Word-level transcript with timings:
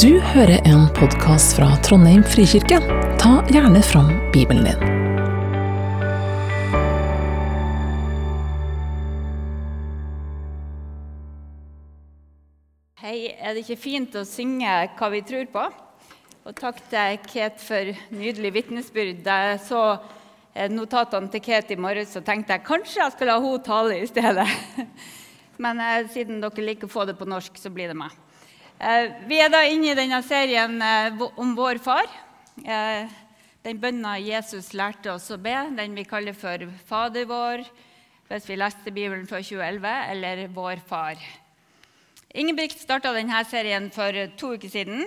Du 0.00 0.20
hører 0.24 0.62
en 0.64 0.86
podkast 0.96 1.52
fra 1.58 1.66
Trondheim 1.84 2.22
frikirke. 2.24 2.78
Ta 3.20 3.32
gjerne 3.52 3.82
fram 3.84 4.06
Bibelen 4.32 4.64
din. 4.64 4.78
Hei, 13.02 13.34
er 13.36 13.52
det 13.52 13.66
ikke 13.66 13.76
fint 13.82 14.16
å 14.16 14.24
synge 14.24 14.78
hva 14.96 15.12
vi 15.12 15.20
tror 15.28 15.52
på? 15.52 15.66
Og 16.46 16.56
takk 16.56 16.80
til 16.88 17.20
Ket 17.28 17.60
for 17.60 17.92
nydelig 18.16 18.54
vitnesbyrd. 18.56 19.20
Jeg 19.28 19.60
så 19.68 19.84
eh, 20.54 20.72
notatene 20.72 21.28
til 21.34 21.44
Ket 21.50 21.76
i 21.76 21.80
morges, 21.80 22.14
så 22.16 22.24
tenkte 22.24 22.56
jeg 22.56 22.68
kanskje 22.70 23.04
jeg 23.04 23.18
skal 23.18 23.34
la 23.34 23.38
henne 23.44 23.64
tale 23.68 24.00
i 24.00 24.08
stedet. 24.08 24.48
Men 25.62 25.84
eh, 25.84 26.04
siden 26.16 26.40
dere 26.40 26.70
liker 26.70 26.88
å 26.88 26.96
få 26.96 27.10
det 27.10 27.20
på 27.20 27.28
norsk, 27.28 27.60
så 27.60 27.68
blir 27.68 27.92
det 27.92 28.00
meg. 28.06 28.21
Eh, 28.82 29.12
vi 29.30 29.36
er 29.38 29.50
da 29.52 29.60
inne 29.62 29.92
i 29.92 29.94
denne 29.94 30.18
serien 30.26 30.80
eh, 30.82 31.20
om 31.38 31.52
vår 31.54 31.78
far. 31.84 32.08
Eh, 32.66 33.12
den 33.62 33.78
bønna 33.78 34.16
Jesus 34.18 34.72
lærte 34.74 35.12
oss 35.12 35.28
å 35.30 35.38
be, 35.38 35.54
den 35.76 35.94
vi 35.94 36.02
kaller 36.02 36.34
for 36.34 36.64
Fader 36.88 37.28
vår, 37.30 37.62
hvis 38.26 38.48
vi 38.50 38.56
leste 38.58 38.90
Bibelen 38.90 39.28
fra 39.30 39.38
2011, 39.38 39.86
eller 40.16 40.42
Vår 40.56 40.82
Far. 40.88 41.20
Ingebrigt 42.34 42.80
starta 42.80 43.12
denne 43.14 43.44
serien 43.46 43.86
for 43.94 44.18
to 44.40 44.54
uker 44.56 44.72
siden. 44.72 45.04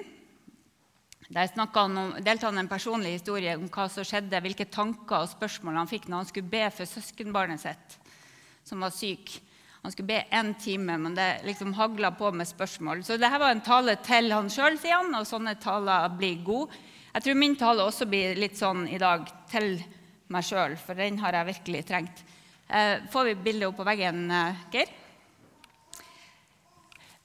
Der 1.27 1.49
delte 1.49 2.47
han 2.47 2.61
en 2.61 2.71
personlig 2.71 3.17
historie 3.17 3.57
om 3.57 3.67
hva 3.67 3.89
som 3.91 4.07
skjedde, 4.07 4.39
hvilke 4.45 4.69
tanker 4.71 5.25
og 5.25 5.33
spørsmål 5.33 5.81
han 5.81 5.91
fikk 5.91 6.07
når 6.07 6.21
han 6.21 6.31
skulle 6.31 6.53
be 6.53 6.63
for 6.71 6.87
søskenbarnet 6.87 7.65
sitt, 7.65 7.99
som 8.63 8.85
var 8.85 8.95
syk. 8.95 9.35
Han 9.85 9.91
skulle 9.93 10.07
be 10.07 10.23
én 10.33 10.55
time, 10.57 10.97
men 10.97 11.13
det 11.13 11.43
liksom 11.45 11.73
hagla 11.77 12.09
på 12.17 12.31
med 12.33 12.47
spørsmål. 12.49 13.03
Så 13.05 13.19
dette 13.21 13.37
var 13.37 13.51
en 13.53 13.61
tale 13.61 13.93
til 14.01 14.31
han 14.33 14.47
sjøl, 14.49 14.79
sier 14.81 14.97
han, 14.97 15.13
og 15.13 15.27
sånne 15.29 15.53
taler 15.61 16.07
blir 16.17 16.39
gode. 16.41 16.73
Jeg 17.13 17.21
tror 17.21 17.37
min 17.37 17.53
tale 17.59 17.85
også 17.85 18.07
blir 18.09 18.33
litt 18.41 18.57
sånn 18.57 18.87
i 18.89 18.97
dag 18.97 19.27
til 19.51 19.75
meg 20.33 20.47
sjøl, 20.47 20.73
for 20.81 20.97
den 20.97 21.19
har 21.21 21.37
jeg 21.37 21.51
virkelig 21.51 21.83
trengt. 21.85 22.23
Eh, 22.65 23.05
får 23.13 23.27
vi 23.29 23.35
bildet 23.45 23.67
opp 23.69 23.77
på 23.77 23.85
veggen, 23.85 24.25
eh, 24.33 24.63
Geir? 24.73 24.89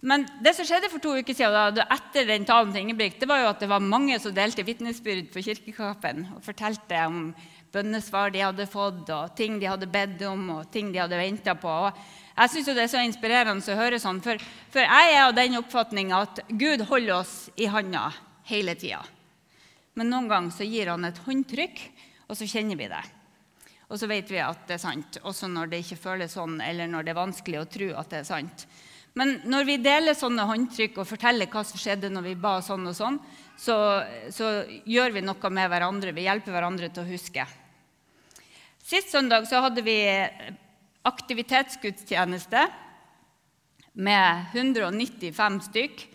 Men 0.04 0.26
det 0.44 0.52
som 0.56 0.68
skjedde 0.68 0.92
for 0.92 1.00
to 1.00 1.14
uker 1.16 1.32
siden, 1.36 1.80
da, 1.80 1.86
etter 1.96 2.28
den 2.28 2.44
talen 2.44 2.76
til 2.76 2.84
Ingebrigt, 2.84 3.20
det 3.20 3.28
var 3.28 3.40
jo 3.40 3.48
at 3.54 3.64
det 3.64 3.72
var 3.72 3.80
mange 3.80 4.20
som 4.20 4.36
delte 4.36 4.64
vitnesbyrd 4.68 5.32
på 5.32 5.44
kirkekapen 5.48 6.26
og 6.36 6.44
fortalte 6.44 7.06
om 7.08 7.34
bønnesvar 7.72 8.32
de 8.34 8.44
hadde 8.44 8.68
fått, 8.68 9.08
og 9.08 9.36
ting 9.36 9.58
de 9.60 9.68
hadde 9.68 9.88
bedt 9.90 10.22
om, 10.28 10.48
og 10.58 10.70
ting 10.72 10.92
de 10.92 11.00
hadde 11.02 11.20
venta 11.20 11.54
på. 11.54 11.68
Og 11.68 11.92
jeg 12.40 12.52
syns 12.54 12.70
det 12.72 12.84
er 12.86 12.92
så 12.92 13.04
inspirerende 13.04 13.72
å 13.72 13.78
høre 13.78 14.00
sånn, 14.00 14.22
for, 14.24 14.40
for 14.72 14.80
jeg 14.80 15.14
er 15.14 15.26
av 15.26 15.34
den 15.36 15.58
oppfatning 15.60 16.12
at 16.16 16.40
Gud 16.48 16.86
holder 16.88 17.18
oss 17.18 17.34
i 17.60 17.68
handa 17.68 18.06
hele 18.48 18.74
tida. 18.80 19.02
Men 19.98 20.08
noen 20.08 20.30
ganger 20.30 20.54
så 20.54 20.64
gir 20.64 20.88
han 20.88 21.04
et 21.04 21.18
håndtrykk, 21.26 21.82
og 22.30 22.38
så 22.38 22.48
kjenner 22.48 22.78
vi 22.80 22.88
det. 22.88 23.02
Og 23.90 23.98
så 23.98 24.06
vet 24.08 24.30
vi 24.30 24.38
at 24.40 24.62
det 24.68 24.78
er 24.78 24.84
sant, 24.84 25.18
også 25.26 25.50
når 25.50 25.72
det 25.72 25.82
ikke 25.82 25.98
føles 25.98 26.36
sånn, 26.38 26.60
eller 26.62 26.88
når 26.88 27.04
det 27.04 27.12
er 27.12 27.18
vanskelig 27.18 27.60
å 27.60 27.68
tro 27.68 27.90
at 27.98 28.12
det 28.12 28.22
er 28.22 28.28
sant. 28.28 28.64
Men 29.18 29.40
når 29.50 29.66
vi 29.66 29.76
deler 29.82 30.14
sånne 30.14 30.46
håndtrykk 30.46 31.00
og 31.02 31.08
forteller 31.10 31.50
hva 31.50 31.64
som 31.66 31.80
skjedde 31.82 32.12
når 32.12 32.28
vi 32.28 32.34
ba 32.38 32.54
sånn 32.62 32.86
og 32.86 32.94
sånn, 32.94 33.18
så, 33.58 33.76
så 34.30 34.62
gjør 34.88 35.16
vi 35.16 35.24
noe 35.26 35.50
med 35.52 35.72
hverandre. 35.72 36.14
Vi 36.16 36.24
hjelper 36.28 36.54
hverandre 36.54 36.88
til 36.94 37.02
å 37.02 37.10
huske. 37.10 37.44
Sist 38.80 39.10
søndag 39.12 39.50
så 39.50 39.60
hadde 39.66 39.82
vi 39.84 39.98
aktivitetsgudstjeneste 41.08 42.64
med 43.92 44.44
195 44.52 45.60
stykk. 45.70 46.06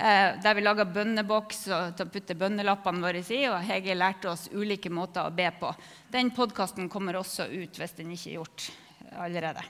Eh, 0.00 0.28
der 0.40 0.54
vi 0.56 0.62
laga 0.64 0.86
bønneboks 0.88 1.66
til 1.68 2.06
å 2.06 2.08
putte 2.08 2.36
bønnelappene 2.38 3.02
våre 3.04 3.20
i, 3.20 3.42
og 3.50 3.60
Hege 3.68 3.96
lærte 3.98 4.30
oss 4.30 4.46
ulike 4.52 4.88
måter 4.88 5.26
å 5.26 5.34
be 5.34 5.50
på. 5.60 5.74
Den 6.08 6.30
podkasten 6.32 6.88
kommer 6.88 7.18
også 7.20 7.50
ut 7.50 7.76
hvis 7.76 7.98
den 7.98 8.14
ikke 8.14 8.30
er 8.30 8.38
gjort 8.38 8.70
allerede. 9.20 9.66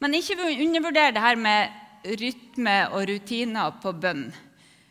Men 0.00 0.16
ikke 0.16 0.38
undervurder 0.40 1.12
det 1.12 1.24
her 1.24 1.36
med 1.36 2.16
rytme 2.20 2.76
og 2.94 3.06
rutiner 3.10 3.76
på 3.82 3.92
bønn. 4.00 4.26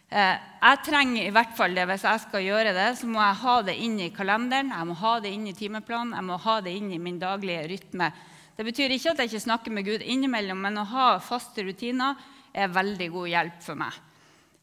Eh, 0.10 0.38
jeg 0.62 0.82
trenger 0.86 1.26
i 1.26 1.34
hvert 1.34 1.58
fall 1.58 1.74
det 1.74 1.88
hvis 1.90 2.06
jeg 2.06 2.24
skal 2.28 2.46
gjøre 2.46 2.74
det, 2.76 2.88
så 3.00 3.10
må 3.10 3.22
jeg 3.24 3.42
ha 3.42 3.56
det 3.66 3.76
inn 3.82 3.98
i 4.00 4.12
kalenderen, 4.14 4.72
jeg 4.78 4.90
må 4.92 4.98
ha 5.02 5.18
det 5.24 5.34
inn 5.34 5.50
i 5.50 5.58
timeplanen, 5.58 6.14
jeg 6.14 6.28
må 6.30 6.38
ha 6.46 6.56
det 6.62 6.76
inn 6.78 6.94
i 6.94 7.02
min 7.02 7.18
daglige 7.22 7.66
rytme. 7.74 8.12
Det 8.56 8.64
betyr 8.64 8.94
ikke 8.96 9.12
at 9.12 9.20
jeg 9.20 9.34
ikke 9.34 9.44
snakker 9.44 9.74
med 9.76 9.84
Gud 9.88 10.04
innimellom, 10.04 10.62
men 10.64 10.80
å 10.80 10.86
ha 10.88 11.08
faste 11.20 11.66
rutiner 11.68 12.16
er 12.56 12.72
veldig 12.72 13.10
god 13.12 13.32
hjelp 13.34 13.58
for 13.66 13.80
meg. 13.80 13.98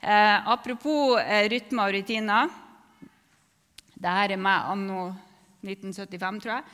Eh, 0.00 0.48
apropos 0.54 1.18
eh, 1.20 1.44
rytme 1.52 1.84
og 1.84 1.92
rutiner. 1.98 2.48
Dette 3.92 4.14
er 4.24 4.40
meg 4.40 4.72
anno 4.72 5.04
1975, 5.60 6.40
tror 6.42 6.54
jeg. 6.56 6.64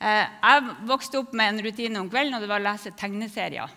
Eh, 0.00 0.22
jeg 0.28 0.76
vokste 0.88 1.22
opp 1.22 1.32
med 1.36 1.54
en 1.54 1.64
rutine 1.64 2.00
om 2.02 2.12
kvelden, 2.12 2.36
og 2.36 2.44
det 2.44 2.52
var 2.52 2.60
å 2.60 2.68
lese 2.68 2.92
tegneserier. 2.96 3.76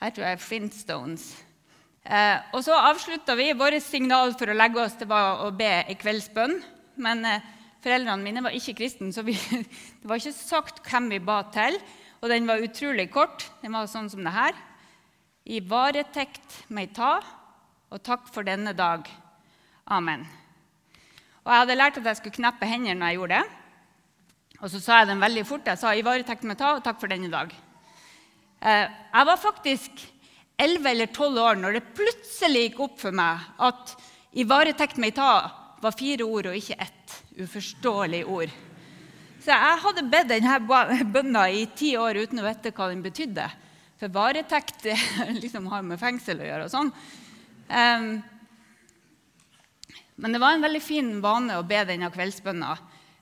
Her 0.00 0.14
tror 0.14 0.30
jeg 0.30 0.44
Flintstones. 0.46 1.30
Eh, 2.06 2.36
og 2.54 2.62
så 2.64 2.78
avslutta 2.78 3.34
vi. 3.36 3.50
Vårt 3.58 3.82
signal 3.84 4.32
for 4.38 4.48
å 4.48 4.56
legge 4.56 4.80
oss 4.86 4.96
det 5.02 5.10
var 5.10 5.42
å 5.44 5.50
be 5.52 5.72
i 5.90 5.98
kveldsbønn. 6.00 6.56
Men 7.02 7.26
eh, 7.28 7.50
foreldrene 7.84 8.24
mine 8.24 8.42
var 8.44 8.56
ikke 8.56 8.76
kristne, 8.82 9.12
så 9.12 9.24
vi, 9.26 9.34
det 10.00 10.08
var 10.08 10.20
ikke 10.20 10.36
sagt 10.36 10.82
hvem 10.86 11.10
vi 11.14 11.20
ba 11.24 11.42
til. 11.54 11.78
Og 12.20 12.28
den 12.28 12.48
var 12.48 12.60
utrolig 12.60 13.08
kort. 13.12 13.46
Den 13.62 13.72
var 13.72 13.88
sånn 13.88 14.10
som 14.12 14.24
det 14.24 14.34
her. 14.34 14.56
I 15.48 15.62
varetekt 15.64 16.58
meg 16.68 16.92
ta, 16.96 17.18
og 17.90 18.02
takk 18.06 18.28
for 18.30 18.46
denne 18.46 18.74
dag. 18.76 19.08
Amen. 19.90 20.26
Og 21.40 21.48
jeg 21.50 21.62
hadde 21.62 21.78
lært 21.78 21.98
at 21.98 22.06
jeg 22.10 22.20
skulle 22.20 22.36
kneppe 22.36 22.68
hendene 22.68 23.00
når 23.00 23.10
jeg 23.10 23.20
gjorde 23.20 23.40
det. 23.40 23.56
Og 24.60 24.68
så 24.68 24.80
sa 24.84 25.00
jeg 25.00 25.08
den 25.08 25.24
veldig 25.24 25.46
fort. 25.48 25.66
Jeg 25.66 25.80
sa 25.80 25.94
'i 25.94 26.04
varetekt 26.04 26.44
meg 26.44 26.58
ta', 26.60 26.76
og 26.76 26.84
takk 26.84 27.00
for 27.00 27.08
denne 27.08 27.30
dag. 27.32 27.48
Eh, 28.60 28.86
jeg 29.14 29.26
var 29.26 29.36
faktisk 29.36 29.90
11 30.58 30.90
eller 30.90 31.06
12 31.06 31.38
år 31.40 31.54
når 31.56 31.72
det 31.72 31.94
plutselig 31.96 32.62
gikk 32.68 32.80
opp 32.80 33.00
for 33.00 33.10
meg 33.10 33.40
at 33.58 33.96
'i 34.36 34.44
varetekt 34.44 34.98
meg 34.98 35.14
ta' 35.14 35.50
var 35.80 35.96
fire 35.96 36.24
ord 36.24 36.46
og 36.46 36.56
ikke 36.56 36.76
ett 36.78 36.99
uforståelig 37.44 38.24
ord. 38.28 38.52
Så 39.40 39.54
jeg 39.54 39.80
hadde 39.84 40.08
bedt 40.12 40.28
denne 40.28 40.58
bønna 41.08 41.46
i 41.48 41.64
ti 41.76 41.94
år 41.96 42.18
uten 42.20 42.42
å 42.42 42.44
vite 42.44 42.72
hva 42.76 42.90
den 42.90 43.00
betydde. 43.04 43.46
For 44.00 44.12
varetekt 44.12 44.86
liksom 45.42 45.68
har 45.72 45.84
med 45.86 46.00
fengsel 46.00 46.42
å 46.42 46.48
gjøre. 46.48 46.66
og 46.68 46.72
sånn. 46.72 46.92
Um, 47.70 48.10
men 50.20 50.36
det 50.36 50.40
var 50.42 50.56
en 50.56 50.64
veldig 50.66 50.82
fin 50.84 51.10
vane 51.24 51.56
å 51.56 51.64
be 51.64 51.80
denne 51.88 52.10
kveldsbønna. 52.12 52.74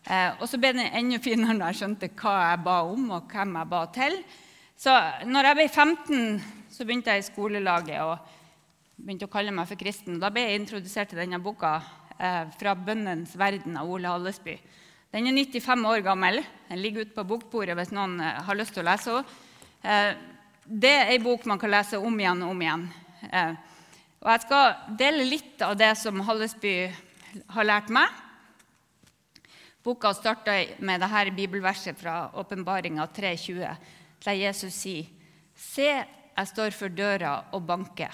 Uh, 0.09 0.31
og 0.41 0.47
så 0.51 0.59
ble 0.59 0.73
den 0.75 0.89
enda 0.89 1.21
finere 1.23 1.55
når 1.55 1.73
jeg 1.73 1.81
skjønte 1.83 2.11
hva 2.19 2.35
jeg 2.49 2.63
ba 2.67 2.81
om, 2.89 3.09
og 3.15 3.31
hvem 3.31 3.55
jeg 3.61 3.71
ba 3.75 3.85
til. 3.95 4.19
Så 4.79 4.95
når 5.27 5.51
jeg 5.51 5.59
ble 5.59 5.69
15, 5.69 6.43
så 6.75 6.87
begynte 6.87 7.15
jeg 7.15 7.23
i 7.23 7.29
skolelaget 7.29 8.03
og 8.03 8.35
begynte 8.99 9.27
å 9.27 9.33
kalle 9.33 9.55
meg 9.55 9.71
for 9.71 9.79
kristen. 9.79 10.19
Da 10.23 10.31
ble 10.35 10.47
jeg 10.47 10.61
introdusert 10.63 11.11
til 11.13 11.23
denne 11.23 11.39
boka 11.43 11.77
'Fra 12.19 12.75
bønnens 12.75 13.37
verden' 13.39 13.79
av 13.79 13.91
Ole 13.91 14.11
Hallesby. 14.11 14.57
Den 15.09 15.25
er 15.31 15.33
95 15.33 15.87
år 15.89 16.03
gammel. 16.05 16.43
Den 16.69 16.83
ligger 16.83 17.07
ute 17.07 17.15
på 17.17 17.25
bokbordet 17.25 17.77
hvis 17.79 17.95
noen 17.97 18.19
eh, 18.21 18.43
har 18.45 18.59
lyst 18.59 18.75
til 18.77 18.83
å 18.83 18.89
lese 18.91 19.15
den. 19.15 19.31
Eh, 19.89 20.11
det 20.69 20.91
er 20.93 21.13
ei 21.15 21.21
bok 21.23 21.47
man 21.49 21.61
kan 21.61 21.73
lese 21.73 21.97
om 21.97 22.19
igjen 22.21 22.43
og 22.45 22.53
om 22.53 22.61
igjen. 22.61 22.85
Eh, 23.31 23.55
og 24.21 24.29
jeg 24.35 24.43
skal 24.45 24.97
dele 25.01 25.25
litt 25.25 25.65
av 25.65 25.79
det 25.81 25.95
som 25.97 26.21
Hallesby 26.27 26.75
har 27.55 27.69
lært 27.71 27.89
meg. 27.95 28.13
Boka 29.81 30.13
starter 30.13 30.75
med 30.85 31.01
dette 31.01 31.33
bibelverset 31.33 31.97
fra 31.97 32.27
Åpenbaringa 32.37 33.07
3,20, 33.17 33.89
der 34.27 34.41
Jesus 34.43 34.77
sier, 34.77 35.09
Se, 35.59 35.89
jeg 35.89 36.51
står 36.53 36.75
for 36.77 36.93
døra 36.93 37.33
og 37.57 37.65
banker. 37.67 38.13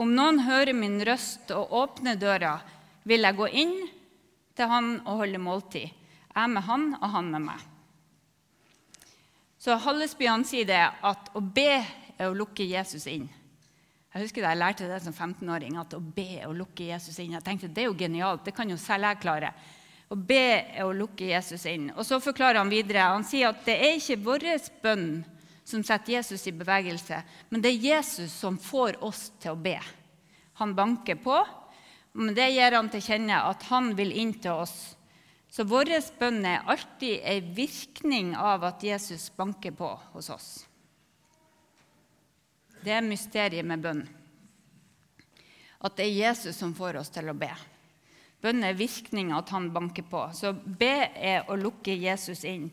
Om 0.00 0.14
noen 0.16 0.38
hører 0.46 0.72
min 0.72 0.96
røst 1.04 1.50
og 1.52 1.74
åpner 1.76 2.16
døra, 2.16 2.54
vil 3.04 3.26
jeg 3.26 3.36
gå 3.36 3.48
inn 3.62 3.74
til 4.56 4.70
han 4.70 4.94
og 5.02 5.20
holde 5.20 5.40
måltid. 5.42 5.90
Jeg 6.30 6.52
med 6.52 6.64
han 6.64 6.86
og 6.94 7.08
han 7.12 7.28
med 7.34 7.44
meg. 7.50 7.66
Så 9.60 9.76
Hallesby 9.76 10.24
han 10.30 10.46
sier 10.48 10.64
det 10.68 10.80
at 10.80 11.28
å 11.36 11.42
be 11.44 11.82
er 12.16 12.30
å 12.30 12.36
lukke 12.36 12.64
Jesus 12.64 13.04
inn. 13.12 13.26
Jeg 14.10 14.24
husker 14.24 14.42
da 14.42 14.54
jeg 14.54 14.60
lærte 14.62 14.88
det 14.88 15.02
som 15.04 15.12
15-åring, 15.12 15.76
at 15.78 15.92
å 15.94 16.00
be 16.00 16.40
er 16.40 16.48
å 16.48 16.56
lukke 16.56 16.88
Jesus 16.88 17.18
inn. 17.20 17.36
Jeg 17.36 17.44
tenkte 17.46 17.68
det 17.68 17.84
er 17.84 17.90
jo 17.90 17.98
genialt, 17.98 18.46
det 18.46 18.54
kan 18.56 18.72
jo 18.72 18.78
selv 18.80 19.06
jeg 19.06 19.20
klare. 19.22 19.52
Å 20.10 20.16
be 20.16 20.46
er 20.64 20.86
å 20.88 20.96
lukke 20.96 21.28
Jesus 21.28 21.66
inn. 21.70 21.90
Og 21.92 22.08
Så 22.08 22.18
forklarer 22.24 22.58
han 22.58 22.72
videre. 22.72 23.12
Han 23.12 23.26
sier 23.26 23.52
at 23.52 23.60
det 23.68 23.76
er 23.76 24.00
ikke 24.00 24.18
vår 24.24 24.48
bønn 24.82 25.12
som 25.70 25.84
setter 25.86 26.18
Jesus 26.18 26.46
i 26.50 26.54
bevegelse, 26.56 27.22
men 27.48 27.62
det 27.62 27.72
er 27.72 27.88
Jesus 27.92 28.34
som 28.34 28.58
får 28.58 28.98
oss 29.04 29.28
til 29.40 29.54
å 29.54 29.60
be. 29.60 29.78
Han 30.60 30.74
banker 30.76 31.18
på, 31.22 31.38
men 32.18 32.34
det 32.34 32.50
gir 32.50 32.74
han 32.74 32.90
til 32.90 33.04
kjenne 33.04 33.38
at 33.48 33.68
han 33.70 33.92
vil 33.98 34.10
inn 34.12 34.34
til 34.42 34.64
oss. 34.64 34.96
Så 35.50 35.64
vår 35.66 35.90
bønn 36.18 36.44
er 36.46 36.66
alltid 36.66 37.22
en 37.26 37.54
virkning 37.54 38.34
av 38.38 38.64
at 38.68 38.82
Jesus 38.86 39.30
banker 39.34 39.74
på 39.74 39.88
hos 40.12 40.30
oss. 40.30 40.50
Det 42.80 42.94
er 42.94 43.04
mysteriet 43.04 43.66
med 43.66 43.82
bønn. 43.82 44.08
at 45.80 45.96
det 45.96 46.04
er 46.04 46.28
Jesus 46.28 46.56
som 46.56 46.74
får 46.76 46.98
oss 47.00 47.08
til 47.08 47.30
å 47.32 47.34
be. 47.34 47.48
Bønn 48.40 48.64
er 48.64 48.76
virkninga 48.76 49.38
at 49.38 49.48
han 49.52 49.70
banker 49.72 50.04
på. 50.08 50.26
Så 50.36 50.52
be 50.52 51.08
er 51.16 51.48
å 51.48 51.56
lukke 51.56 51.94
Jesus 51.96 52.44
inn. 52.44 52.70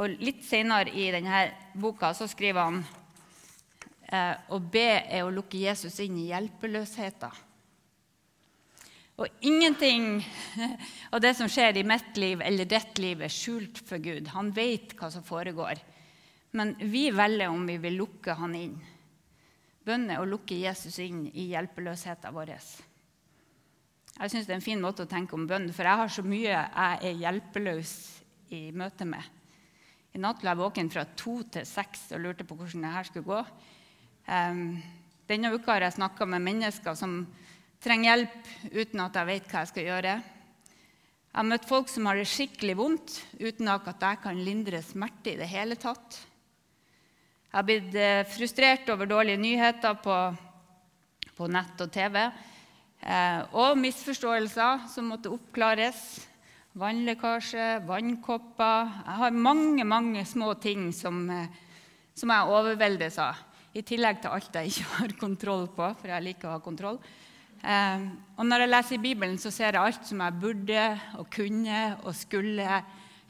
Og 0.00 0.16
Litt 0.24 0.40
senere 0.48 0.92
i 0.96 1.10
denne 1.12 1.44
boka 1.76 2.14
så 2.16 2.24
skriver 2.30 2.64
han 2.64 2.80
eh, 4.08 4.34
å 4.48 4.58
be 4.58 4.88
er 5.02 5.26
å 5.26 5.32
lukke 5.34 5.60
Jesus 5.60 5.98
inn 6.00 6.16
i 6.22 6.30
hjelpeløsheten. 6.30 7.46
Og 9.20 9.44
ingenting 9.44 10.22
av 11.12 11.20
det 11.20 11.34
som 11.36 11.50
skjer 11.52 11.76
i 11.76 11.84
mitt 11.84 12.16
liv 12.16 12.40
eller 12.40 12.68
ditt 12.68 13.00
liv, 13.02 13.20
er 13.20 13.32
skjult 13.32 13.82
for 13.84 14.00
Gud. 14.00 14.30
Han 14.32 14.48
vet 14.56 14.94
hva 14.96 15.10
som 15.12 15.26
foregår. 15.26 15.82
Men 16.56 16.72
vi 16.80 17.10
velger 17.12 17.52
om 17.52 17.66
vi 17.68 17.76
vil 17.82 18.00
lukke 18.00 18.38
han 18.38 18.56
inn. 18.56 18.78
Bønn 19.84 20.08
er 20.08 20.22
å 20.22 20.28
lukke 20.28 20.56
Jesus 20.56 20.96
inn 21.04 21.26
i 21.28 21.50
hjelpeløsheten 21.52 22.32
vår. 22.32 22.54
Jeg 24.16 24.32
syns 24.32 24.48
det 24.48 24.54
er 24.54 24.58
en 24.58 24.64
fin 24.64 24.80
måte 24.80 25.04
å 25.04 25.10
tenke 25.10 25.36
om 25.36 25.44
bønn, 25.48 25.68
for 25.76 25.84
jeg 25.84 26.00
har 26.00 26.10
så 26.12 26.24
mye 26.24 26.48
jeg 26.48 26.64
er 27.12 27.20
hjelpeløs 27.20 27.92
i 28.56 28.62
møte 28.76 29.04
med. 29.08 29.39
I 30.10 30.18
natt 30.18 30.42
lå 30.42 30.50
jeg 30.50 30.58
våken 30.58 30.90
fra 30.90 31.04
to 31.18 31.36
til 31.54 31.66
seks 31.68 32.08
og 32.16 32.24
lurte 32.24 32.46
på 32.46 32.56
hvordan 32.58 32.82
det 32.86 32.94
her 32.96 33.06
skulle 33.06 33.28
gå. 33.30 33.42
Denne 35.30 35.52
uka 35.54 35.76
har 35.76 35.86
jeg 35.86 35.98
snakka 36.00 36.26
med 36.26 36.42
mennesker 36.42 36.96
som 36.98 37.20
trenger 37.80 38.10
hjelp 38.10 38.48
uten 38.74 39.02
at 39.04 39.18
jeg 39.20 39.28
vet 39.28 39.52
hva 39.52 39.62
jeg 39.62 39.70
skal 39.70 39.86
gjøre. 39.86 40.14
Jeg 41.30 41.38
har 41.38 41.46
møtt 41.46 41.68
folk 41.70 41.86
som 41.86 42.08
har 42.10 42.18
det 42.18 42.26
skikkelig 42.26 42.74
vondt 42.74 43.12
uten 43.38 43.70
at 43.70 43.86
jeg 43.86 44.18
kan 44.24 44.40
lindre 44.42 44.82
smerte 44.82 45.30
i 45.30 45.38
det 45.38 45.46
hele 45.46 45.78
tatt. 45.78 46.18
Jeg 47.50 47.54
har 47.54 47.66
blitt 47.66 47.94
eh, 47.94 48.26
frustrert 48.30 48.90
over 48.90 49.06
dårlige 49.10 49.38
nyheter 49.38 49.94
på, 50.02 50.16
på 51.38 51.48
nett 51.50 51.80
og 51.86 51.92
TV. 51.94 52.18
Eh, 53.00 53.40
og 53.54 53.78
misforståelser 53.78 54.84
som 54.90 55.08
måtte 55.10 55.30
oppklares. 55.30 56.02
Vannlekkasje, 56.78 57.80
vannkopper 57.82 58.90
Jeg 59.02 59.16
har 59.18 59.34
mange 59.34 59.82
mange 59.82 60.22
små 60.24 60.52
ting 60.54 60.92
som, 60.94 61.24
eh, 61.30 61.48
som 62.14 62.30
jeg 62.30 62.46
overveldes 62.46 63.18
av. 63.18 63.34
I 63.74 63.82
tillegg 63.82 64.20
til 64.22 64.30
alt 64.30 64.54
jeg 64.54 64.70
ikke 64.70 64.86
har 65.00 65.16
kontroll 65.18 65.66
på, 65.66 65.88
for 65.98 66.12
jeg 66.12 66.22
liker 66.28 66.46
å 66.46 66.54
ha 66.54 66.62
kontroll. 66.62 67.00
Eh, 67.58 68.06
og 68.38 68.46
når 68.46 68.62
jeg 68.64 68.70
leser 68.70 68.94
i 68.94 69.02
Bibelen, 69.02 69.36
så 69.42 69.50
ser 69.50 69.74
jeg 69.74 69.82
alt 69.82 70.06
som 70.06 70.22
jeg 70.22 70.38
burde 70.38 70.86
og 71.18 71.26
kunne 71.34 71.82
og 72.04 72.14
skulle 72.14 72.78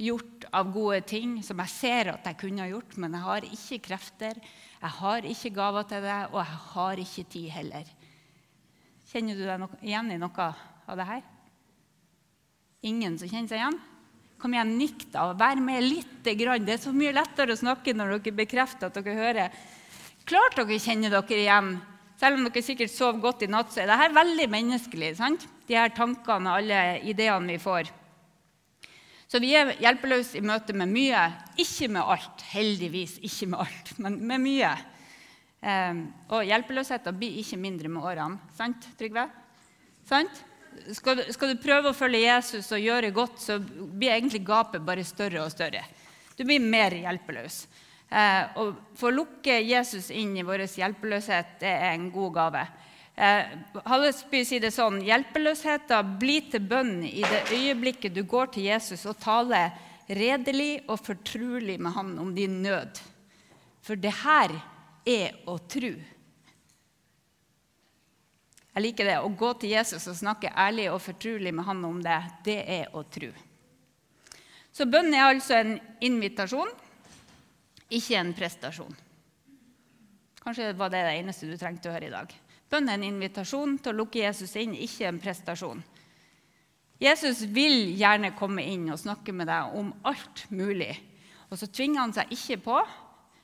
gjort 0.00 0.46
av 0.52 0.68
gode 0.72 1.00
ting 1.08 1.40
som 1.44 1.64
jeg 1.64 1.72
ser 1.72 2.12
at 2.12 2.28
jeg 2.28 2.40
kunne 2.44 2.60
ha 2.64 2.68
gjort, 2.68 2.96
men 3.00 3.16
jeg 3.16 3.24
har 3.24 3.48
ikke 3.48 3.82
krefter, 3.88 4.36
jeg 4.80 4.96
har 5.00 5.32
ikke 5.32 5.56
gaver 5.56 5.88
til 5.88 6.04
det, 6.04 6.22
og 6.28 6.40
jeg 6.44 6.62
har 6.76 7.04
ikke 7.08 7.28
tid 7.32 7.50
heller. 7.56 7.92
Kjenner 9.10 9.36
du 9.36 9.44
deg 9.48 9.68
igjen 9.80 10.12
i 10.12 10.20
noe 10.20 10.54
av 10.84 10.96
det 11.00 11.08
her? 11.08 11.28
Ingen 12.80 13.18
som 13.20 13.28
kjenner 13.28 13.50
seg 13.50 13.60
igjen? 13.60 13.78
Kom 14.40 14.54
igjen, 14.56 14.72
nikk 14.80 15.04
da. 15.12 15.26
Vær 15.36 15.60
med 15.60 15.84
lite 15.84 16.32
grann. 16.38 16.64
Det 16.64 16.78
er 16.78 16.82
så 16.86 16.94
mye 16.96 17.12
lettere 17.12 17.52
å 17.52 17.60
snakke 17.60 17.92
når 17.92 18.14
dere 18.16 18.38
bekrefter 18.38 18.88
at 18.88 18.96
dere 18.96 19.16
hører. 19.18 19.56
Klart 20.24 20.56
dere 20.56 20.80
kjenner 20.80 21.12
dere 21.12 21.42
igjen. 21.42 21.74
Selv 22.20 22.38
om 22.38 22.46
dere 22.46 22.64
sikkert 22.64 22.92
sov 22.92 23.20
godt 23.20 23.44
i 23.44 23.50
natt, 23.52 23.72
så 23.72 23.82
er 23.82 23.92
dette 23.92 24.16
veldig 24.16 24.48
menneskelig. 24.52 25.14
sant? 25.20 25.44
De 25.68 25.76
her 25.76 25.92
tankene 25.92 26.54
og 26.54 26.62
alle 26.62 27.00
ideene 27.04 27.52
vi 27.52 27.60
får. 27.60 27.92
Så 29.30 29.38
vi 29.44 29.52
er 29.54 29.76
hjelpeløse 29.78 30.40
i 30.40 30.42
møte 30.42 30.74
med 30.74 30.88
mye. 30.90 31.28
Ikke 31.60 31.86
med 31.92 32.02
alt, 32.02 32.42
heldigvis 32.50 33.18
ikke 33.28 33.52
med 33.52 33.60
alt, 33.66 33.92
men 34.00 34.16
med 34.26 34.42
mye. 34.42 34.72
Eh, 35.60 36.00
og 36.32 36.48
hjelpeløsheten 36.48 37.20
blir 37.20 37.42
ikke 37.44 37.60
mindre 37.60 37.92
med 37.92 38.08
årene. 38.08 38.40
Sant, 38.56 38.88
Trygve? 38.98 39.28
Sant? 40.08 40.46
Skal, 40.96 41.24
skal, 41.32 41.52
du 41.52 41.62
prøve 41.62 41.90
å 41.90 41.96
følge 41.96 42.24
Jesus 42.24 42.70
og 42.72 42.82
gjøre 42.82 43.12
godt, 43.14 43.38
så 43.42 43.58
blir 43.60 44.14
egentlig 44.14 44.42
gapet 44.46 44.84
bare 44.84 45.04
større 45.06 45.44
og 45.44 45.52
større. 45.52 45.84
Du 46.36 46.44
blir 46.48 46.62
mer 46.62 46.94
hjelpeløs. 46.96 47.64
Eh, 48.10 48.58
å 48.58 49.10
lukke 49.14 49.60
Jesus 49.62 50.10
inn 50.10 50.32
i 50.38 50.46
vår 50.46 50.64
hjelpeløshet 50.66 51.60
det 51.60 51.70
er 51.70 51.92
en 51.92 52.08
god 52.10 52.32
gave. 52.34 52.64
Eh, 53.20 53.52
Hallesby 53.84 54.40
sier 54.48 54.62
det 54.64 54.72
sånn 54.72 55.02
Hjelpeløsheten 55.04 56.14
blir 56.18 56.46
til 56.50 56.64
bønn 56.64 57.02
i 57.04 57.20
det 57.20 57.42
øyeblikket 57.52 58.14
du 58.16 58.22
går 58.24 58.54
til 58.54 58.70
Jesus 58.70 59.04
og 59.10 59.18
taler 59.20 59.74
redelig 60.08 60.80
og 60.88 61.02
fortrulig 61.04 61.76
med 61.78 61.94
han 61.94 62.14
om 62.18 62.32
din 62.34 62.62
nød. 62.64 62.98
For 63.84 64.00
det 64.00 64.14
her 64.22 64.54
er 65.06 65.36
å 65.48 65.58
tru. 65.70 65.92
Jeg 68.80 68.86
liker 68.86 69.10
det. 69.10 69.18
Å 69.20 69.28
gå 69.36 69.48
til 69.60 69.74
Jesus 69.74 70.06
og 70.08 70.16
snakke 70.16 70.54
ærlig 70.56 70.86
og 70.88 71.02
fortrolig 71.04 71.50
med 71.52 71.66
han 71.66 71.82
om 71.84 71.98
det, 72.00 72.16
det 72.46 72.62
er 72.64 72.94
å 72.96 73.02
tro. 73.12 73.28
Så 74.72 74.86
bønn 74.88 75.12
er 75.12 75.26
altså 75.26 75.58
en 75.58 75.74
invitasjon, 76.00 76.72
ikke 77.92 78.16
en 78.16 78.32
prestasjon. 78.38 78.96
Kanskje 80.40 80.70
det 80.70 80.78
var 80.80 80.94
det 80.94 81.04
eneste 81.10 81.50
du 81.50 81.58
trengte 81.60 81.90
å 81.90 81.92
høre 81.92 82.08
i 82.08 82.14
dag. 82.14 82.32
Bønn 82.72 82.88
er 82.88 82.96
en 82.96 83.04
invitasjon 83.10 83.76
til 83.84 83.92
å 83.92 83.98
lukke 84.00 84.22
Jesus 84.22 84.56
inn, 84.56 84.72
ikke 84.72 85.10
en 85.10 85.20
prestasjon. 85.20 85.84
Jesus 87.04 87.44
vil 87.52 87.92
gjerne 88.00 88.32
komme 88.38 88.64
inn 88.64 88.88
og 88.94 89.02
snakke 89.04 89.36
med 89.36 89.52
deg 89.52 89.76
om 89.76 89.92
alt 90.08 90.46
mulig. 90.48 90.94
Og 91.52 91.60
så 91.60 91.68
tvinger 91.68 92.06
han 92.06 92.16
seg 92.16 92.32
ikke 92.32 92.62
på. 92.64 92.80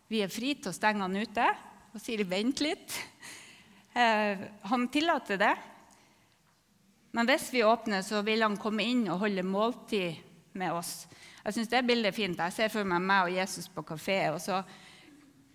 Vi 0.08 0.24
er 0.24 0.32
fri 0.32 0.56
til 0.56 0.72
å 0.72 0.78
stenge 0.80 1.04
han 1.04 1.20
ute 1.20 1.50
og 1.92 2.00
sier 2.00 2.24
'vent 2.24 2.64
litt'. 2.64 3.02
Eh, 3.96 4.38
han 4.60 4.88
tillater 4.88 5.38
det. 5.40 5.56
Men 7.10 7.26
hvis 7.26 7.52
vi 7.52 7.64
åpner, 7.64 8.02
så 8.02 8.20
vil 8.22 8.42
han 8.44 8.58
komme 8.60 8.84
inn 8.84 9.06
og 9.08 9.22
holde 9.22 9.40
måltid 9.46 10.18
med 10.52 10.74
oss. 10.76 11.06
Jeg 11.46 11.54
syns 11.56 11.70
det 11.72 11.84
bildet 11.88 12.10
er 12.10 12.16
fint. 12.16 12.42
Jeg 12.44 12.52
ser 12.52 12.72
for 12.74 12.84
meg 12.84 13.00
meg 13.00 13.22
og 13.24 13.38
Jesus 13.38 13.70
på 13.72 13.84
kafé. 13.88 14.18
og 14.34 14.40
så 14.44 14.60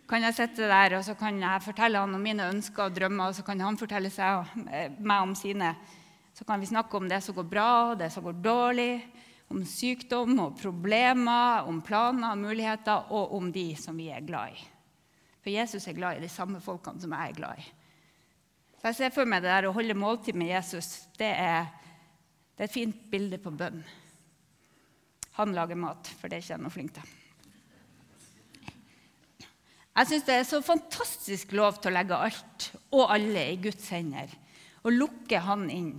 kan 0.10 0.26
jeg 0.26 0.34
sitte 0.34 0.68
der 0.68 0.98
og 0.98 1.06
så 1.06 1.14
kan 1.16 1.38
jeg 1.40 1.64
fortelle 1.64 2.00
han 2.02 2.16
om 2.18 2.24
mine 2.24 2.48
ønsker 2.50 2.88
og 2.88 2.96
drømmer, 2.96 3.30
og 3.30 3.36
så 3.38 3.46
kan 3.46 3.62
han 3.62 3.78
fortelle 3.78 4.10
seg, 4.10 4.50
eh, 4.72 4.90
meg 4.98 5.22
om 5.22 5.36
sine. 5.36 5.76
Så 6.34 6.44
kan 6.44 6.60
vi 6.60 6.66
snakke 6.66 6.98
om 6.98 7.08
det 7.08 7.22
som 7.22 7.36
går 7.36 7.46
bra, 7.46 7.94
det 7.96 8.12
som 8.12 8.24
går 8.24 8.42
dårlig, 8.42 9.04
om 9.52 9.62
sykdom 9.66 10.40
og 10.40 10.58
problemer, 10.58 11.68
om 11.68 11.82
planer 11.82 12.32
og 12.32 12.42
muligheter, 12.42 13.06
og 13.12 13.36
om 13.38 13.52
de 13.52 13.76
som 13.76 13.98
vi 13.98 14.10
er 14.10 14.26
glad 14.26 14.58
i. 14.58 14.66
For 15.44 15.54
Jesus 15.54 15.88
er 15.88 15.94
glad 15.94 16.18
i 16.18 16.26
de 16.26 16.30
samme 16.30 16.60
folkene 16.60 17.02
som 17.02 17.12
jeg 17.12 17.30
er 17.30 17.38
glad 17.38 17.62
i. 17.62 17.70
Så 18.82 18.90
jeg 18.90 18.98
ser 18.98 19.12
for 19.14 19.30
meg 19.30 19.44
det 19.44 19.52
der 19.52 19.68
å 19.70 19.76
holde 19.76 19.94
måltid 19.94 20.34
med 20.34 20.50
Jesus. 20.50 21.04
Det 21.14 21.30
er, 21.30 21.68
det 22.58 22.66
er 22.66 22.70
et 22.70 22.74
fint 22.74 23.04
bilde 23.12 23.38
på 23.38 23.54
bønn. 23.54 23.84
Han 25.38 25.54
lager 25.54 25.78
mat, 25.78 26.10
for 26.18 26.26
det 26.26 26.40
er 26.40 26.42
ikke 26.42 26.56
jeg 26.56 26.64
noe 26.64 26.74
flink 26.74 26.96
til. 26.96 27.12
Jeg 29.92 30.08
syns 30.10 30.26
det 30.26 30.34
er 30.34 30.48
så 30.50 30.62
fantastisk 30.66 31.52
lov 31.54 31.78
til 31.78 31.92
å 31.92 31.94
legge 31.94 32.18
alt 32.26 32.72
og 32.90 33.12
alle 33.14 33.44
i 33.52 33.60
Guds 33.62 33.92
hender 33.94 34.32
og 34.82 34.96
lukke 34.96 35.44
Han 35.46 35.68
inn. 35.70 35.92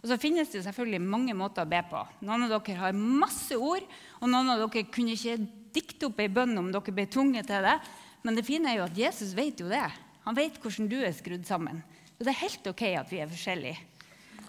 Og 0.00 0.06
Så 0.06 0.20
finnes 0.22 0.52
det 0.52 0.62
selvfølgelig 0.62 1.00
mange 1.02 1.34
måter 1.34 1.66
å 1.66 1.70
be 1.72 1.80
på. 1.90 2.04
Noen 2.22 2.46
av 2.46 2.52
dere 2.54 2.78
har 2.78 2.94
masse 2.94 3.58
ord, 3.58 3.82
og 4.20 4.30
noen 4.30 4.52
av 4.54 4.62
dere 4.62 4.86
kunne 4.86 5.16
ikke 5.16 5.34
dikte 5.74 6.06
opp 6.06 6.22
ei 6.22 6.30
bønn 6.30 6.54
om 6.62 6.70
dere 6.70 6.94
ble 6.94 7.08
tvunget 7.10 7.50
til 7.50 7.66
det. 7.66 7.74
Men 8.22 8.38
det 8.38 8.46
fine 8.46 8.70
er 8.70 8.78
jo 8.78 8.86
at 8.86 9.02
Jesus 9.02 9.34
vet 9.34 9.58
jo 9.60 9.66
det. 9.66 9.82
Han 10.30 10.36
vet 10.38 10.60
hvordan 10.62 10.86
du 10.86 11.00
er 11.02 11.10
skrudd 11.10 11.42
sammen. 11.42 11.80
Og 12.14 12.20
det 12.22 12.30
er 12.30 12.44
helt 12.44 12.68
ok 12.70 12.82
at 13.00 13.08
vi 13.10 13.18
er 13.18 13.30
forskjellige. 13.32 13.80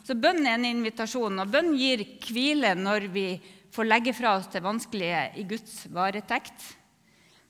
Så 0.06 0.14
bønn 0.14 0.44
er 0.46 0.60
en 0.60 0.68
invitasjon, 0.68 1.42
og 1.42 1.50
bønn 1.50 1.72
gir 1.74 2.04
hvile 2.28 2.76
når 2.78 3.08
vi 3.10 3.26
får 3.74 3.88
legge 3.88 4.14
fra 4.14 4.36
oss 4.38 4.50
det 4.54 4.62
vanskelige 4.62 5.24
i 5.42 5.48
Guds 5.50 5.88
varetekt. 5.90 6.68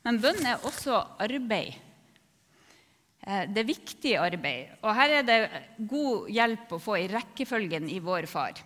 Men 0.07 0.21
bønn 0.23 0.39
er 0.47 0.63
også 0.63 1.01
arbeid. 1.19 1.75
Eh, 3.19 3.43
det 3.51 3.65
er 3.65 3.69
viktig 3.73 4.15
arbeid. 4.15 4.79
Og 4.79 4.95
her 4.95 5.17
er 5.19 5.27
det 5.27 5.39
god 5.91 6.31
hjelp 6.31 6.71
å 6.71 6.81
få 6.87 7.01
i 7.01 7.11
rekkefølgen 7.11 7.91
i 7.91 7.99
Vår 7.99 8.31
Far. 8.31 8.63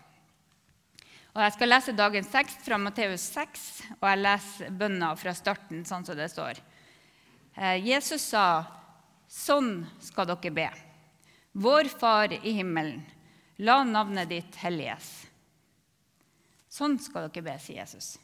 Og 1.34 1.42
Jeg 1.42 1.58
skal 1.58 1.74
lese 1.74 1.98
dagens 1.98 2.30
tekst 2.38 2.62
fra 2.70 2.78
Matteus 2.78 3.26
6, 3.34 3.68
og 3.98 4.10
jeg 4.14 4.26
leser 4.28 4.78
bønna 4.78 5.16
fra 5.18 5.34
starten, 5.34 5.82
sånn 5.90 6.06
som 6.06 6.22
det 6.22 6.30
står. 6.38 6.62
Eh, 7.58 7.82
Jesus 7.82 8.30
sa, 8.30 8.62
'Sånn 9.36 9.84
skal 10.00 10.30
dere 10.32 10.52
be.' 10.52 10.72
Vår 11.56 11.88
Far 11.92 12.32
i 12.36 12.52
himmelen, 12.52 13.04
la 13.58 13.84
navnet 13.84 14.30
ditt 14.30 14.56
helliges. 14.60 15.28
Sånn 16.72 16.98
skal 17.00 17.30
dere 17.30 17.44
be, 17.44 17.56
sier 17.60 17.84
Jesus. 17.84 18.18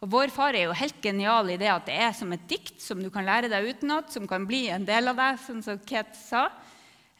Og 0.00 0.08
Vår 0.10 0.32
far 0.32 0.56
er 0.56 0.64
jo 0.64 0.76
helt 0.80 0.96
genial 1.04 1.50
i 1.52 1.58
det 1.60 1.68
at 1.68 1.84
det 1.86 1.98
er 2.00 2.14
som 2.16 2.32
et 2.32 2.46
dikt 2.48 2.80
som 2.80 3.02
du 3.02 3.10
kan 3.12 3.26
lære 3.26 3.50
deg 3.52 3.68
utenat, 3.68 4.08
som 4.10 4.26
kan 4.26 4.46
bli 4.48 4.64
en 4.72 4.86
del 4.88 5.12
av 5.12 5.18
deg, 5.20 5.38
som 5.44 5.60
Kate 5.84 6.16
sa. 6.16 6.46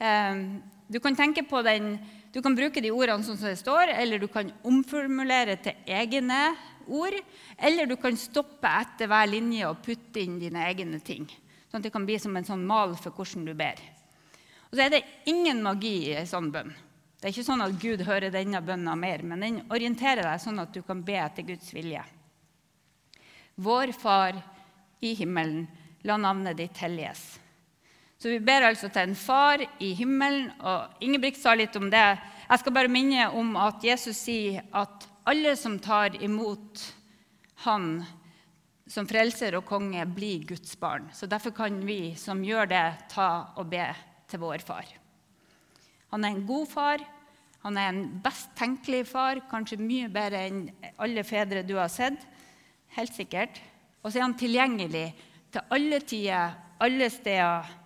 Ehm, 0.00 0.62
du 0.88 0.96
kan 0.98 1.14
tenke 1.14 1.44
på 1.46 1.60
den, 1.62 1.98
du 2.32 2.40
kan 2.42 2.56
bruke 2.56 2.80
de 2.80 2.90
ordene 2.90 3.26
sånn 3.26 3.36
som 3.36 3.50
det 3.50 3.60
står, 3.60 3.92
eller 3.92 4.18
du 4.18 4.26
kan 4.32 4.48
omformulere 4.64 5.58
til 5.60 5.76
egne 5.86 6.40
ord. 6.88 7.18
Eller 7.60 7.86
du 7.86 7.98
kan 8.00 8.16
stoppe 8.16 8.72
etter 8.80 9.10
hver 9.12 9.28
linje 9.28 9.68
og 9.68 9.84
putte 9.84 10.24
inn 10.24 10.40
dine 10.40 10.64
egne 10.72 11.02
ting. 11.04 11.28
Sånn 11.70 11.80
at 11.80 11.86
det 11.86 11.94
kan 11.94 12.06
bli 12.06 12.18
som 12.18 12.36
en 12.36 12.46
sånn 12.46 12.66
mal 12.66 12.96
for 12.98 13.14
hvordan 13.14 13.46
du 13.46 13.54
ber. 13.54 13.78
Og 14.70 14.76
så 14.76 14.86
er 14.86 14.94
det 14.94 15.04
ingen 15.30 15.62
magi 15.62 16.10
i 16.10 16.16
en 16.18 16.28
sånn 16.28 16.50
bønn. 16.54 16.72
Det 17.20 17.28
er 17.28 17.34
ikke 17.34 17.46
sånn 17.46 17.62
at 17.62 17.76
Gud 17.82 18.02
hører 18.06 18.32
denne 18.32 18.62
bønna 18.64 18.94
mer, 18.96 19.22
men 19.22 19.44
den 19.44 19.60
orienterer 19.70 20.24
deg 20.24 20.40
sånn 20.40 20.62
at 20.62 20.72
du 20.72 20.80
kan 20.86 21.02
be 21.04 21.18
etter 21.20 21.44
Guds 21.46 21.68
vilje. 21.76 22.02
Vår 23.60 23.92
Far 23.92 24.38
i 25.04 25.12
himmelen, 25.18 25.66
la 26.02 26.16
navnet 26.16 26.56
ditt 26.56 26.80
helliges. 26.80 27.22
Så 28.20 28.28
vi 28.28 28.40
ber 28.44 28.66
altså 28.68 28.88
til 28.92 29.08
en 29.08 29.16
far 29.16 29.62
i 29.80 29.92
himmelen, 29.96 30.50
og 30.60 31.04
Ingebrigt 31.04 31.40
sa 31.40 31.54
litt 31.56 31.76
om 31.76 31.90
det. 31.92 32.06
Jeg 32.48 32.62
skal 32.62 32.74
bare 32.76 32.92
minne 32.92 33.30
om 33.36 33.54
at 33.56 33.84
Jesus 33.84 34.18
sier 34.26 34.64
at 34.76 35.06
alle 35.28 35.54
som 35.56 35.78
tar 35.80 36.16
imot 36.24 36.82
Han 37.64 38.00
som 38.90 39.06
frelser 39.06 39.54
og 39.58 39.66
konge, 39.68 40.02
bli 40.10 40.40
Guds 40.48 40.74
barn. 40.80 41.06
Så 41.14 41.28
derfor 41.30 41.54
kan 41.54 41.78
vi 41.86 42.16
som 42.18 42.42
gjør 42.42 42.70
det, 42.70 42.86
ta 43.12 43.30
og 43.60 43.70
be 43.70 43.86
til 44.30 44.42
vår 44.42 44.64
far. 44.66 44.88
Han 46.10 46.26
er 46.26 46.34
en 46.34 46.46
god 46.46 46.66
far. 46.70 47.04
Han 47.62 47.76
er 47.76 47.90
en 47.92 48.04
best 48.24 48.50
tenkelig 48.58 49.04
far, 49.10 49.42
kanskje 49.50 49.78
mye 49.78 50.08
bedre 50.10 50.40
enn 50.48 50.62
alle 50.98 51.22
fedre 51.28 51.62
du 51.66 51.76
har 51.78 51.90
sett. 51.92 52.18
Helt 52.96 53.14
sikkert. 53.14 53.60
Og 54.00 54.10
så 54.10 54.18
er 54.18 54.26
han 54.26 54.38
tilgjengelig 54.40 55.06
til 55.52 55.76
alle 55.76 56.00
tider, 56.02 56.56
alle 56.80 57.10
steder. 57.12 57.76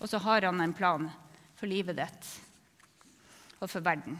Og 0.00 0.10
så 0.10 0.20
har 0.26 0.48
han 0.48 0.60
en 0.60 0.76
plan 0.76 1.06
for 1.56 1.70
livet 1.70 1.96
ditt 2.00 2.34
og 3.60 3.68
for 3.68 3.84
verden. 3.84 4.18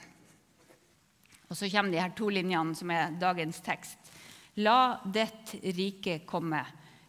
Og 1.51 1.59
så 1.59 1.69
kommer 1.71 1.91
de 1.91 1.99
her 1.99 2.13
to 2.15 2.29
linjene 2.31 2.77
som 2.79 2.91
er 2.95 3.17
dagens 3.19 3.59
tekst. 3.67 4.13
La 4.63 5.01
ditt 5.03 5.57
rike 5.77 6.21
komme. 6.27 6.63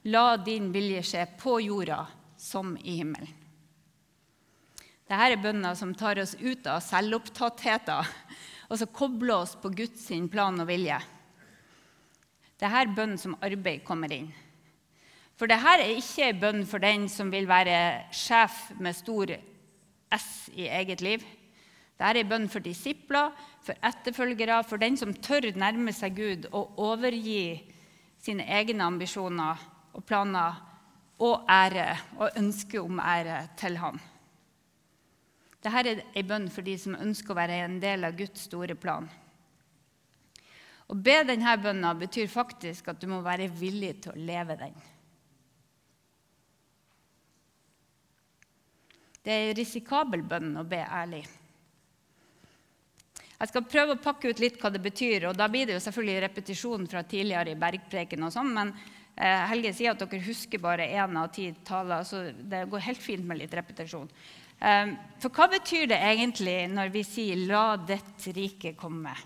La 0.10 0.38
din 0.42 0.72
vilje 0.74 1.04
skje 1.06 1.28
på 1.38 1.60
jorda 1.62 2.04
som 2.42 2.74
i 2.82 2.98
himmelen. 2.98 3.38
Dette 5.12 5.28
er 5.28 5.42
bønner 5.44 5.76
som 5.76 5.92
tar 5.94 6.22
oss 6.24 6.38
ut 6.40 6.68
av 6.72 6.80
selvopptattheter 6.86 8.08
og 8.72 8.80
så 8.80 8.88
kobler 8.88 9.42
oss 9.44 9.58
på 9.60 9.70
Guds 9.76 10.08
plan 10.32 10.56
og 10.64 10.70
vilje. 10.70 10.98
Det 12.56 12.66
er 12.66 12.72
her 12.78 12.94
bønn 12.96 13.18
som 13.20 13.36
arbeid 13.44 13.84
kommer 13.84 14.14
inn. 14.16 14.30
For 15.36 15.50
dette 15.52 15.76
er 15.76 15.98
ikke 15.98 16.30
en 16.30 16.40
bønn 16.40 16.64
for 16.70 16.80
den 16.80 17.10
som 17.12 17.32
vil 17.34 17.50
være 17.50 18.08
sjef 18.16 18.72
med 18.80 18.96
stor 18.96 19.36
S 20.16 20.30
i 20.56 20.70
eget 20.70 21.02
liv. 21.04 21.26
Dette 22.02 22.18
er 22.18 22.24
en 22.24 22.30
bønn 22.32 22.48
for 22.50 22.66
disipler, 22.66 23.36
for 23.62 23.78
etterfølgere, 23.86 24.64
for 24.66 24.82
den 24.82 24.96
som 24.98 25.12
tør 25.14 25.52
nærme 25.54 25.92
seg 25.94 26.16
Gud 26.18 26.48
og 26.50 26.80
overgi 26.82 27.62
sine 28.18 28.48
egne 28.50 28.88
ambisjoner 28.90 29.60
og 29.94 30.02
planer 30.10 30.56
og 31.22 31.44
ære 31.46 31.92
og 32.18 32.40
ønske 32.42 32.82
om 32.82 32.98
ære 32.98 33.44
til 33.62 33.78
ham. 33.78 34.00
Dette 35.62 35.78
er 35.78 36.02
en 36.02 36.26
bønn 36.32 36.48
for 36.50 36.66
de 36.66 36.74
som 36.82 36.98
ønsker 36.98 37.36
å 37.36 37.38
være 37.38 37.60
en 37.68 37.78
del 37.84 38.08
av 38.08 38.18
Guds 38.18 38.48
store 38.48 38.74
plan. 38.74 39.06
Å 40.90 40.98
be 40.98 41.20
denne 41.28 41.54
bønna 41.62 41.92
betyr 42.00 42.32
faktisk 42.34 42.90
at 42.90 42.98
du 42.98 43.12
må 43.12 43.20
være 43.22 43.46
villig 43.60 44.00
til 44.02 44.16
å 44.16 44.24
leve 44.32 44.58
den. 44.58 44.74
Det 49.22 49.38
er 49.38 49.52
en 49.52 49.60
risikabel 49.62 50.26
bønn 50.26 50.58
å 50.58 50.66
be 50.66 50.82
ærlig. 50.82 51.22
Jeg 53.42 53.50
skal 53.50 53.66
prøve 53.66 53.96
å 53.96 54.02
pakke 54.02 54.30
ut 54.30 54.42
litt 54.42 54.60
hva 54.62 54.70
det 54.70 54.84
betyr. 54.84 55.32
og 55.32 55.38
Da 55.38 55.48
blir 55.50 55.66
det 55.66 55.74
jo 55.74 55.82
selvfølgelig 55.82 56.22
repetisjon 56.28 56.84
fra 56.90 57.02
tidligere 57.02 57.56
i 57.56 57.58
bergpreken. 57.58 58.24
og 58.28 58.34
sånn, 58.36 58.54
Men 58.54 58.74
eh, 59.18 59.48
Helge 59.50 59.74
sier 59.74 59.96
at 59.96 60.04
dere 60.04 60.22
husker 60.28 60.62
bare 60.62 60.86
én 60.86 61.18
av 61.18 61.32
ti 61.34 61.50
taler, 61.66 62.06
så 62.06 62.30
det 62.38 62.68
går 62.70 62.86
helt 62.86 63.02
fint 63.02 63.26
med 63.26 63.42
litt 63.42 63.54
repetisjon. 63.58 64.10
Ehm, 64.62 64.94
for 65.18 65.34
hva 65.34 65.48
betyr 65.50 65.88
det 65.90 65.98
egentlig 65.98 66.70
når 66.70 66.92
vi 66.94 67.04
sier 67.04 67.36
'la 67.36 67.78
ditt 67.78 68.28
rike 68.36 68.76
komme'? 68.78 69.18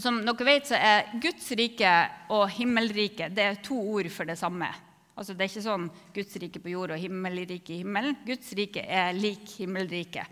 Som 0.00 0.24
dere 0.24 0.44
vet, 0.44 0.66
så 0.66 0.74
er 0.74 1.20
Guds 1.20 1.50
rike 1.52 2.10
og 2.30 2.48
himmelriket 2.50 3.34
det 3.34 3.44
er 3.44 3.62
to 3.62 3.76
ord 3.76 4.10
for 4.10 4.24
det 4.24 4.38
samme. 4.38 4.66
Altså, 5.14 5.36
det 5.36 5.44
er 5.44 5.50
ikke 5.52 5.68
sånn 5.68 5.90
Guds 6.14 6.36
rike 6.36 6.58
på 6.58 6.72
jord 6.72 6.90
og 6.90 6.98
himmelriket 6.98 7.70
i 7.70 7.82
himmelen. 7.82 8.16
Guds 8.26 8.52
rike 8.56 8.80
er 8.88 9.12
lik 9.12 9.46
himmelriket. 9.58 10.26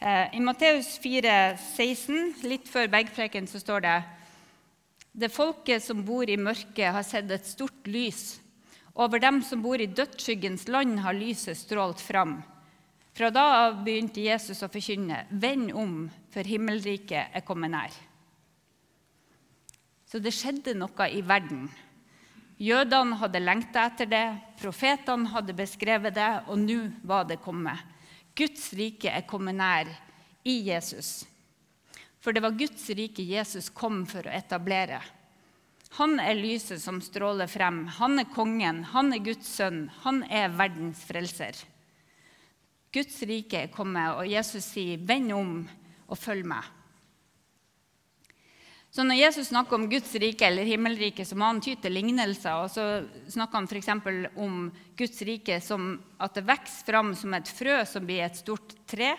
Eh, 0.00 0.34
I 0.36 0.40
Matteus 0.40 0.94
4, 0.96 1.58
16, 1.76 2.38
litt 2.48 2.68
før 2.72 2.86
bergpreken, 2.88 3.44
så 3.44 3.60
står 3.60 3.82
det 3.84 3.96
Det 5.12 5.28
folket 5.28 5.84
som 5.84 6.00
bor 6.06 6.24
i 6.24 6.38
mørket, 6.40 6.94
har 6.94 7.04
sett 7.04 7.28
et 7.28 7.44
stort 7.44 7.84
lys. 7.84 8.38
Over 8.96 9.20
dem 9.20 9.42
som 9.44 9.60
bor 9.60 9.76
i 9.76 9.90
dødsskyggens 9.90 10.68
land, 10.72 11.02
har 11.04 11.12
lyset 11.12 11.58
strålt 11.60 12.00
fram. 12.00 12.38
Fra 13.12 13.28
da 13.28 13.44
av 13.66 13.82
begynte 13.84 14.24
Jesus 14.24 14.62
å 14.64 14.70
forkynne, 14.72 15.26
'Vend 15.28 15.72
om, 15.76 16.10
for 16.32 16.48
himmelriket 16.48 17.36
er 17.36 17.44
kommet 17.44 17.70
nær'. 17.70 18.00
Så 20.08 20.18
det 20.18 20.32
skjedde 20.32 20.78
noe 20.80 21.12
i 21.12 21.20
verden. 21.20 21.68
Jødene 22.56 23.20
hadde 23.20 23.44
lengta 23.44 23.84
etter 23.84 24.06
det, 24.06 24.40
profetene 24.62 25.28
hadde 25.28 25.52
beskrevet 25.52 26.14
det, 26.14 26.44
og 26.48 26.56
nå 26.58 26.88
var 27.04 27.24
det 27.24 27.42
kommet. 27.44 27.76
Guds 28.40 28.70
rike 28.72 29.10
er 29.12 29.26
kommet 29.28 29.58
nær 29.58 29.90
i 30.48 30.54
Jesus. 30.70 31.26
For 32.20 32.32
det 32.32 32.40
var 32.44 32.56
Guds 32.56 32.86
rike 32.96 33.24
Jesus 33.24 33.68
kom 33.68 34.06
for 34.08 34.24
å 34.24 34.32
etablere. 34.32 35.00
Han 35.98 36.16
er 36.22 36.38
lyset 36.38 36.80
som 36.80 37.02
stråler 37.04 37.50
frem. 37.50 37.82
Han 37.98 38.22
er 38.22 38.30
kongen, 38.32 38.84
han 38.94 39.12
er 39.12 39.24
Guds 39.26 39.50
sønn, 39.58 39.88
han 40.04 40.22
er 40.32 40.52
verdens 40.56 41.02
frelser. 41.04 41.58
Guds 42.94 43.20
rike 43.28 43.66
er 43.66 43.72
kommet, 43.74 44.16
og 44.16 44.26
Jesus 44.26 44.64
sier, 44.72 44.98
'Vend 44.98 45.32
om 45.36 45.52
og 46.08 46.18
følg 46.18 46.46
meg'. 46.46 46.79
Så 48.90 49.04
Når 49.06 49.20
Jesus 49.20 49.48
snakker 49.52 49.76
om 49.76 49.86
Guds 49.90 50.10
rike 50.18 50.46
eller 50.48 50.66
himmelriket, 50.66 51.28
så 51.28 51.36
må 51.38 51.46
han 51.46 51.60
ty 51.62 51.76
til 51.78 51.94
lignelser. 51.94 52.64
og 52.64 52.70
Så 52.70 53.06
snakker 53.30 53.60
han 53.60 53.68
f.eks. 53.70 53.88
om 54.36 54.72
Guds 54.98 55.22
rike 55.22 55.60
som 55.62 55.92
at 56.18 56.34
det 56.34 56.46
vokser 56.48 56.86
fram 56.88 57.14
som 57.14 57.34
et 57.34 57.48
frø 57.48 57.84
som 57.86 58.06
blir 58.06 58.24
et 58.24 58.36
stort 58.36 58.74
tre, 58.90 59.14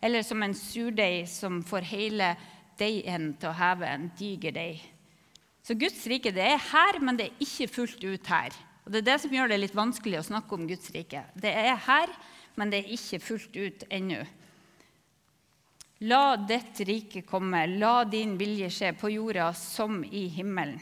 eller 0.00 0.22
som 0.22 0.42
en 0.42 0.54
surdeig 0.54 1.26
som 1.28 1.62
får 1.66 1.88
hele 1.90 2.36
deigen 2.78 3.32
til 3.40 3.50
å 3.50 3.58
heve 3.58 3.90
en 3.90 4.10
diger 4.18 4.54
deig. 4.54 4.84
Så 5.62 5.74
Guds 5.78 6.06
rike 6.06 6.30
det 6.34 6.46
er 6.54 6.62
her, 6.70 7.00
men 7.02 7.18
det 7.18 7.26
er 7.28 7.42
ikke 7.42 7.70
fullt 7.70 8.04
ut 8.04 8.30
her. 8.30 8.54
Og 8.86 8.92
Det 8.92 9.02
er 9.02 9.10
det 9.12 9.20
som 9.22 9.34
gjør 9.34 9.50
det 9.50 9.60
litt 9.62 9.74
vanskelig 9.78 10.18
å 10.18 10.28
snakke 10.30 10.54
om 10.54 10.66
Guds 10.66 10.90
rike. 10.94 11.24
Det 11.34 11.50
er 11.50 11.74
her, 11.86 12.10
men 12.54 12.70
det 12.70 12.82
er 12.82 12.94
ikke 12.94 13.22
fullt 13.22 13.56
ut 13.56 13.84
ennå. 13.90 14.22
La 16.02 16.34
ditt 16.36 16.80
rike 16.80 17.22
komme, 17.22 17.66
la 17.78 18.02
din 18.04 18.34
vilje 18.38 18.70
skje 18.74 18.88
på 18.98 19.10
jorda 19.12 19.52
som 19.54 20.00
i 20.02 20.24
himmelen. 20.34 20.80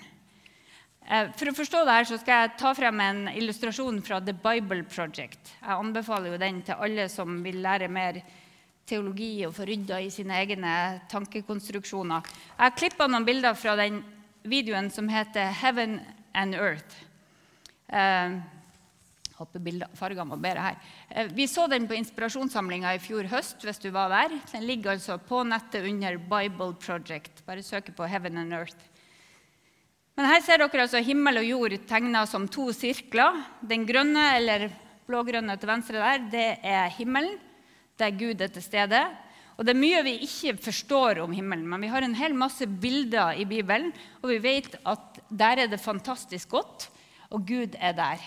Eh, 1.04 1.28
for 1.36 1.50
å 1.50 1.56
forstå 1.56 1.82
det 1.84 1.96
her 1.98 2.06
så 2.08 2.16
skal 2.20 2.44
jeg 2.44 2.52
ta 2.60 2.70
frem 2.76 3.00
en 3.04 3.20
illustrasjon 3.28 3.98
fra 4.06 4.20
The 4.24 4.32
Bible 4.32 4.86
Project. 4.88 5.52
Jeg 5.58 5.76
anbefaler 5.76 6.32
jo 6.32 6.38
den 6.40 6.62
til 6.64 6.80
alle 6.86 7.08
som 7.12 7.42
vil 7.44 7.60
lære 7.60 7.90
mer 7.92 8.22
teologi 8.88 9.44
og 9.44 9.52
få 9.58 9.66
rydda 9.68 10.00
i 10.00 10.08
sine 10.14 10.38
egne 10.40 10.72
tankekonstruksjoner. 11.12 12.24
Jeg 12.24 12.64
har 12.64 12.78
klippa 12.78 13.08
noen 13.10 13.26
bilder 13.28 13.58
fra 13.58 13.76
den 13.76 14.00
videoen 14.48 14.88
som 14.90 15.08
heter 15.08 15.52
'Heaven 15.52 16.00
and 16.32 16.54
Earth'. 16.54 16.96
Eh, 19.40 19.86
fargene 19.96 20.36
bedre 20.36 20.60
her. 20.60 20.76
Eh, 21.08 21.28
vi 21.32 21.46
så 21.48 21.66
den 21.68 21.86
på 21.88 21.96
inspirasjonssamlinga 21.96 22.92
i 22.94 23.00
fjor 23.00 23.24
høst. 23.30 23.62
hvis 23.64 23.80
du 23.80 23.90
var 23.90 24.08
der. 24.08 24.36
Den 24.52 24.66
ligger 24.66 24.92
altså 24.92 25.18
på 25.18 25.42
nettet 25.44 25.88
under 25.88 26.18
Bible 26.18 26.74
Project. 26.74 27.44
Bare 27.46 27.62
søk 27.62 27.96
på 27.96 28.06
'Heaven 28.06 28.38
and 28.38 28.52
Earth'. 28.52 28.84
Men 30.16 30.26
her 30.26 30.40
ser 30.40 30.58
dere 30.58 30.82
altså 30.82 31.02
himmel 31.02 31.38
og 31.38 31.44
jord 31.44 31.86
tegna 31.86 32.26
som 32.26 32.48
to 32.48 32.72
sirkler. 32.72 33.44
Den 33.66 33.86
grønne 33.86 34.36
eller 34.36 34.70
blågrønne 35.06 35.58
til 35.58 35.68
venstre 35.68 35.94
der, 35.94 36.18
det 36.30 36.58
er 36.62 36.88
himmelen, 36.88 37.38
der 37.98 38.10
Gud 38.10 38.40
er 38.40 38.48
til 38.48 38.62
stede. 38.62 39.00
Og 39.56 39.64
Det 39.64 39.74
er 39.74 39.80
mye 39.80 40.02
vi 40.04 40.18
ikke 40.24 40.56
forstår 40.62 41.20
om 41.20 41.32
himmelen, 41.32 41.68
men 41.68 41.80
vi 41.80 41.88
har 41.88 42.02
en 42.02 42.14
hel 42.14 42.34
masse 42.34 42.66
bilder 42.66 43.32
i 43.36 43.44
Bibelen, 43.44 43.92
og 44.22 44.30
vi 44.30 44.38
vet 44.38 44.76
at 44.86 45.20
der 45.30 45.56
er 45.56 45.66
det 45.66 45.80
fantastisk 45.80 46.48
godt, 46.48 46.90
og 47.30 47.46
Gud 47.46 47.76
er 47.78 47.92
der. 47.92 48.18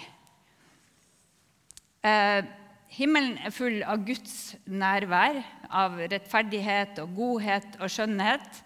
Eh, 2.03 2.43
himmelen 2.91 3.37
er 3.39 3.53
full 3.55 3.77
av 3.87 4.01
Guds 4.03 4.57
nærvær, 4.67 5.37
av 5.71 5.95
rettferdighet 6.11 6.99
og 6.99 7.13
godhet 7.15 7.77
og 7.79 7.91
skjønnhet, 7.91 8.59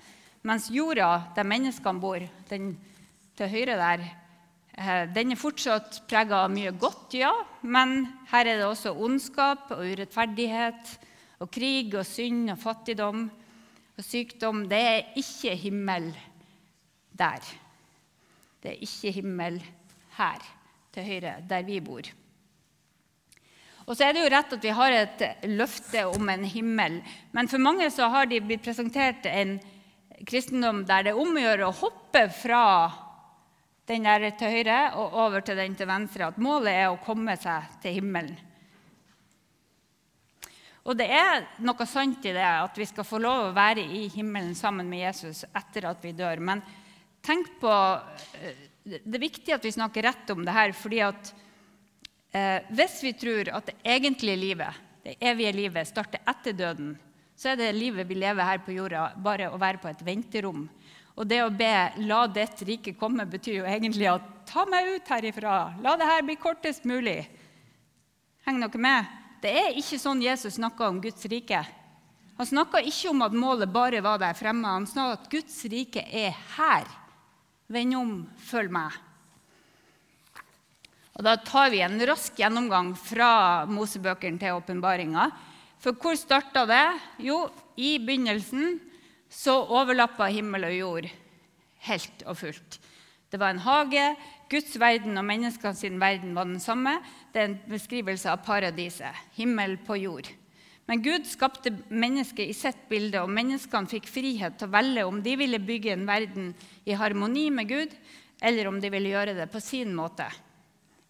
mens 0.48 0.72
jorda, 0.74 1.28
der 1.36 1.46
menneskene 1.46 2.02
bor, 2.02 2.26
den 2.50 2.72
til 3.38 3.52
høyre 3.54 3.78
der, 3.78 4.08
eh, 4.74 5.06
den 5.14 5.36
er 5.36 5.38
fortsatt 5.38 6.02
prega 6.10 6.42
av 6.48 6.52
mye 6.52 6.74
godt, 6.74 7.14
ja, 7.14 7.32
men 7.62 8.08
her 8.32 8.48
er 8.48 8.58
det 8.58 8.66
også 8.66 8.98
ondskap 8.98 9.70
og 9.70 9.86
urettferdighet 9.86 10.98
og 11.40 11.54
krig 11.54 11.94
og 11.94 12.06
synd 12.10 12.50
og 12.50 12.58
fattigdom 12.58 13.28
og 13.30 14.04
sykdom, 14.04 14.66
det 14.66 14.82
er 14.82 15.14
ikke 15.16 15.54
himmel 15.54 16.10
der. 17.14 17.42
Det 18.64 18.74
er 18.74 18.82
ikke 18.82 19.12
himmel 19.22 19.62
her, 20.18 20.42
til 20.92 21.04
høyre, 21.04 21.44
der 21.46 21.62
vi 21.62 21.80
bor. 21.80 22.02
Og 23.88 23.96
så 23.96 24.04
er 24.04 24.16
det 24.16 24.26
jo 24.26 24.32
rett 24.34 24.54
at 24.54 24.66
vi 24.68 24.76
har 24.76 24.94
et 24.94 25.22
løfte 25.48 26.04
om 26.12 26.30
en 26.30 26.44
himmel, 26.44 27.00
men 27.32 27.48
for 27.48 27.64
mange 27.64 27.88
så 27.94 28.10
har 28.12 28.28
de 28.28 28.42
blitt 28.44 28.66
presentert 28.66 29.26
en 29.32 29.56
kristendom 30.28 30.82
der 30.88 31.06
det 31.06 31.14
er 31.14 31.22
om 31.22 31.38
å 31.38 31.44
gjøre 31.44 31.70
å 31.70 31.78
hoppe 31.78 32.26
fra 32.36 32.64
den 33.88 34.04
der 34.04 34.28
til 34.36 34.52
høyre 34.58 34.80
og 35.00 35.16
over 35.24 35.46
til 35.46 35.56
den 35.60 35.78
til 35.80 35.88
venstre. 35.88 36.28
At 36.28 36.42
målet 36.42 36.74
er 36.74 36.90
å 36.92 37.00
komme 37.00 37.38
seg 37.40 37.80
til 37.84 38.02
himmelen. 38.02 38.36
Og 40.88 40.96
det 40.96 41.08
er 41.12 41.44
noe 41.68 41.88
sant 41.88 42.24
i 42.28 42.32
det 42.36 42.48
at 42.48 42.78
vi 42.80 42.86
skal 42.88 43.08
få 43.08 43.20
lov 43.20 43.50
å 43.50 43.56
være 43.56 43.84
i 43.84 44.06
himmelen 44.12 44.54
sammen 44.56 44.88
med 44.88 45.04
Jesus 45.04 45.44
etter 45.52 45.90
at 45.90 46.04
vi 46.04 46.14
dør. 46.16 46.40
Men 46.40 46.64
tenk 47.24 47.58
på 47.60 47.72
eh, 48.40 48.68
Det 48.88 49.18
er 49.20 49.20
viktig 49.20 49.52
at 49.52 49.66
vi 49.68 49.74
snakker 49.76 50.08
rett 50.08 50.30
om 50.32 50.46
det 50.48 50.56
her. 50.56 50.72
fordi 50.72 51.02
at 51.04 51.34
hvis 52.74 53.00
vi 53.04 53.14
tror 53.18 53.52
at 53.58 53.70
det 53.70 53.76
egentlige 53.86 54.40
livet, 54.40 54.82
det 55.04 55.16
evige 55.22 55.54
livet, 55.56 55.88
starter 55.88 56.24
etter 56.28 56.56
døden, 56.58 56.96
så 57.38 57.54
er 57.54 57.60
det 57.60 57.76
livet 57.78 58.08
vi 58.10 58.18
lever 58.18 58.44
her 58.44 58.64
på 58.66 58.74
jorda, 58.74 59.12
bare 59.22 59.52
å 59.54 59.60
være 59.62 59.82
på 59.82 59.90
et 59.92 60.02
venterom. 60.06 60.66
Og 61.18 61.26
det 61.26 61.40
å 61.42 61.50
be 61.50 61.92
'la 61.98 62.28
ditt 62.28 62.62
rike 62.62 62.94
komme' 62.94 63.26
betyr 63.26 63.62
jo 63.62 63.66
egentlig 63.66 64.08
at 64.10 64.22
'ta 64.46 64.66
meg 64.66 64.96
ut 64.96 65.08
herifra'. 65.08 65.82
La 65.82 65.96
det 65.96 66.06
her 66.06 66.22
bli 66.22 66.36
kortest 66.36 66.86
mulig. 66.86 67.28
Henger 68.46 68.68
dere 68.68 68.82
med? 68.82 69.06
Det 69.42 69.52
er 69.52 69.78
ikke 69.78 70.00
sånn 70.00 70.22
Jesus 70.22 70.56
snakka 70.56 70.88
om 70.88 71.02
Guds 71.02 71.26
rike. 71.26 71.66
Han 72.38 72.46
snakka 72.46 72.82
ikke 72.86 73.10
om 73.10 73.22
at 73.22 73.34
målet 73.34 73.74
bare 73.74 74.02
var 74.02 74.18
der 74.18 74.34
fremme. 74.34 74.68
Han 74.68 74.86
snakka 74.86 75.14
at 75.14 75.30
Guds 75.30 75.66
rike 75.66 76.06
er 76.06 76.36
her. 76.58 76.86
Vend 77.68 77.96
om, 77.96 78.30
følg 78.38 78.72
meg. 78.72 78.94
Og 81.18 81.24
Da 81.26 81.36
tar 81.42 81.72
vi 81.74 81.82
en 81.82 81.98
rask 82.06 82.36
gjennomgang 82.38 82.92
fra 82.94 83.66
Mosebøkene 83.66 84.38
til 84.38 84.58
åpenbaringa. 84.60 85.32
For 85.82 85.98
hvor 85.98 86.18
starta 86.18 86.66
det? 86.70 86.86
Jo, 87.26 87.48
i 87.78 87.98
begynnelsen 87.98 88.78
så 89.30 89.58
overlappa 89.66 90.30
himmel 90.30 90.70
og 90.70 90.76
jord 90.78 91.08
helt 91.88 92.26
og 92.26 92.38
fullt. 92.42 92.80
Det 93.32 93.40
var 93.42 93.54
en 93.54 93.64
hage. 93.66 94.04
Guds 94.50 94.78
verden 94.80 95.18
og 95.20 95.26
menneskenes 95.28 95.84
verden 96.00 96.36
var 96.38 96.48
den 96.48 96.62
samme. 96.64 97.00
Det 97.34 97.42
er 97.42 97.50
en 97.50 97.62
beskrivelse 97.68 98.30
av 98.32 98.44
paradiset. 98.46 99.26
Himmel 99.36 99.78
på 99.88 99.98
jord. 100.00 100.30
Men 100.88 101.02
Gud 101.04 101.26
skapte 101.28 101.74
mennesket 101.90 102.48
i 102.48 102.56
sitt 102.56 102.86
bilde, 102.88 103.20
og 103.20 103.34
menneskene 103.34 103.92
fikk 103.92 104.06
frihet 104.08 104.56
til 104.56 104.70
å 104.70 104.72
velge 104.72 105.04
om 105.04 105.20
de 105.20 105.34
ville 105.36 105.60
bygge 105.60 105.92
en 105.98 106.06
verden 106.08 106.54
i 106.88 106.96
harmoni 106.96 107.50
med 107.52 107.68
Gud, 107.68 107.96
eller 108.40 108.70
om 108.70 108.78
de 108.80 108.92
ville 108.94 109.12
gjøre 109.12 109.34
det 109.36 109.50
på 109.52 109.60
sin 109.60 109.92
måte, 109.98 110.30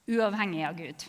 uavhengig 0.08 0.64
av 0.68 0.78
Gud. 0.78 1.06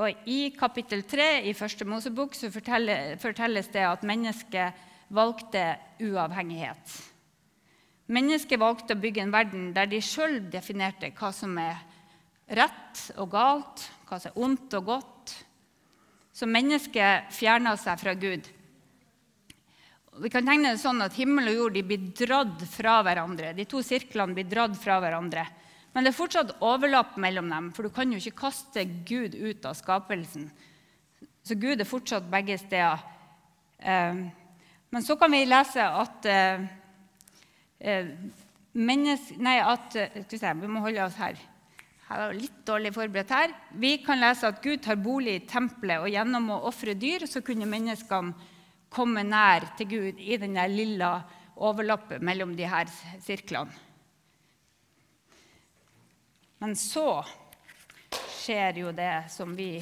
Og 0.00 0.28
I 0.28 0.52
kapittel 0.56 1.04
3 1.04 1.42
i 1.48 1.52
første 1.56 1.84
Mosebok 1.84 2.36
så 2.36 2.48
fortelles 2.52 3.72
det 3.74 3.84
at 3.84 4.06
mennesket 4.08 4.78
valgte 5.12 5.64
uavhengighet. 6.00 6.94
Mennesket 8.12 8.60
valgte 8.60 8.96
å 8.96 9.00
bygge 9.00 9.22
en 9.24 9.34
verden 9.34 9.68
der 9.76 9.88
de 9.88 10.00
sjøl 10.04 10.40
definerte 10.52 11.12
hva 11.16 11.30
som 11.32 11.54
er 11.60 11.76
rett 12.52 13.04
og 13.20 13.30
galt, 13.32 13.84
hva 14.08 14.18
som 14.20 14.32
er 14.32 14.44
ondt 14.44 14.76
og 14.80 14.88
godt. 14.88 15.36
Så 16.32 16.48
mennesket 16.48 17.32
fjerna 17.32 17.76
seg 17.80 18.00
fra 18.00 18.16
Gud. 18.16 18.48
Vi 20.20 20.28
kan 20.32 20.44
tegne 20.44 20.74
det 20.74 20.80
sånn 20.80 21.00
at 21.04 21.16
Himmel 21.16 21.52
og 21.52 21.58
jord 21.58 21.78
blir 21.88 22.08
dratt 22.16 22.64
fra 22.68 22.98
hverandre. 23.04 23.52
De 23.56 23.64
to 23.68 23.80
sirklene 23.84 24.36
blir 24.36 24.48
dratt 24.48 24.76
fra 24.80 24.98
hverandre. 25.00 25.46
Men 25.92 26.04
det 26.04 26.12
er 26.12 26.16
fortsatt 26.16 26.54
overlapp 26.64 27.16
mellom 27.20 27.50
dem, 27.52 27.72
for 27.76 27.84
du 27.84 27.92
kan 27.92 28.12
jo 28.12 28.20
ikke 28.20 28.46
kaste 28.46 28.84
Gud 29.08 29.34
ut 29.36 29.66
av 29.68 29.76
skapelsen. 29.76 30.46
Så 31.44 31.56
Gud 31.60 31.80
er 31.80 31.88
fortsatt 31.88 32.30
begge 32.32 32.56
steder. 32.60 33.02
Eh, 33.78 34.22
men 34.92 35.04
så 35.04 35.16
kan 35.20 35.32
vi 35.32 35.44
lese 35.48 35.84
at 35.84 36.28
eh, 36.28 36.70
Eh, 37.82 38.06
menneske, 38.78 39.36
nei, 39.42 39.56
at, 39.58 39.96
eh, 39.96 40.22
se, 40.28 40.54
Vi 40.54 40.68
må 40.70 40.80
holde 40.80 41.02
oss 41.02 41.18
her. 41.18 41.34
Jeg 41.34 42.18
var 42.18 42.32
litt 42.32 42.64
dårlig 42.64 42.92
forberedt 42.94 43.30
her. 43.30 43.54
Vi 43.74 43.96
kan 44.04 44.20
lese 44.20 44.46
at 44.46 44.62
Gud 44.62 44.82
tar 44.82 44.96
bolig 44.96 45.34
i 45.34 45.46
tempelet, 45.46 45.98
og 45.98 46.08
gjennom 46.08 46.50
å 46.50 46.62
ofre 46.68 46.94
dyr 46.94 47.26
så 47.26 47.42
kunne 47.42 47.66
menneskene 47.66 48.34
komme 48.90 49.24
nær 49.24 49.76
til 49.76 49.86
Gud 49.88 50.20
i 50.20 50.36
den 50.36 50.54
lilla 50.76 51.24
overlappet 51.56 52.22
mellom 52.22 52.54
de 52.54 52.68
her 52.68 52.86
sirklene. 53.18 53.72
Men 56.62 56.76
så 56.78 57.24
skjer 58.38 58.76
jo 58.78 58.92
det 58.94 59.24
som 59.34 59.50
vi 59.58 59.80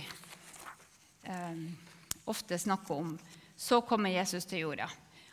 eh, 1.29 1.57
ofte 2.25 2.57
snakker 2.59 2.95
om. 2.95 3.11
Så 3.57 3.83
kommer 3.85 4.15
Jesus 4.15 4.47
til 4.49 4.63
jorda. 4.63 4.87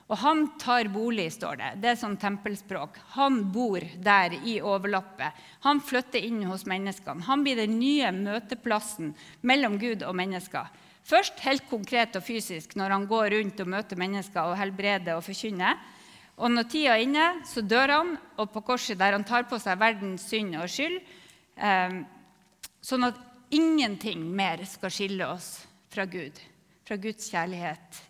Og 0.08 0.20
han 0.20 0.42
tar 0.60 0.88
bolig, 0.92 1.30
står 1.36 1.60
det. 1.60 1.70
Det 1.84 1.92
er 1.94 2.00
sånn 2.00 2.18
tempelspråk. 2.20 3.00
Han 3.16 3.46
bor 3.52 3.84
der 4.04 4.36
i 4.44 4.58
overlappet. 4.60 5.36
Han 5.64 5.80
flytter 5.84 6.24
inn 6.24 6.42
hos 6.48 6.66
menneskene. 6.68 7.24
Han 7.28 7.46
blir 7.46 7.60
den 7.60 7.78
nye 7.80 8.12
møteplassen 8.16 9.14
mellom 9.48 9.78
Gud 9.80 10.04
og 10.04 10.18
mennesker. 10.20 10.68
Først 11.08 11.40
helt 11.46 11.64
konkret 11.70 12.16
og 12.20 12.26
fysisk 12.28 12.76
når 12.76 12.96
han 12.96 13.06
går 13.08 13.30
rundt 13.38 13.64
og 13.64 13.72
møter 13.72 14.00
mennesker 14.00 14.52
og 14.52 14.58
helbreder 14.60 15.16
og 15.16 15.24
forkynner. 15.24 15.80
Og 16.36 16.52
når 16.52 16.68
tida 16.72 16.98
er 16.98 17.06
inne, 17.06 17.30
så 17.48 17.64
dør 17.64 17.96
han, 17.96 18.12
og 18.36 18.52
på 18.52 18.66
korset 18.68 19.00
der 19.00 19.16
han 19.16 19.26
tar 19.28 19.48
på 19.48 19.60
seg 19.64 19.80
verdens 19.80 20.28
synd 20.28 20.60
og 20.60 20.68
skyld, 20.72 21.00
sånn 21.58 23.08
at 23.08 23.24
ingenting 23.54 24.22
mer 24.36 24.62
skal 24.68 24.94
skille 24.94 25.28
oss 25.32 25.50
fra 25.90 26.06
Gud, 26.06 26.38
fra 26.86 26.98
Guds 27.02 27.32
kjærlighet 27.32 28.04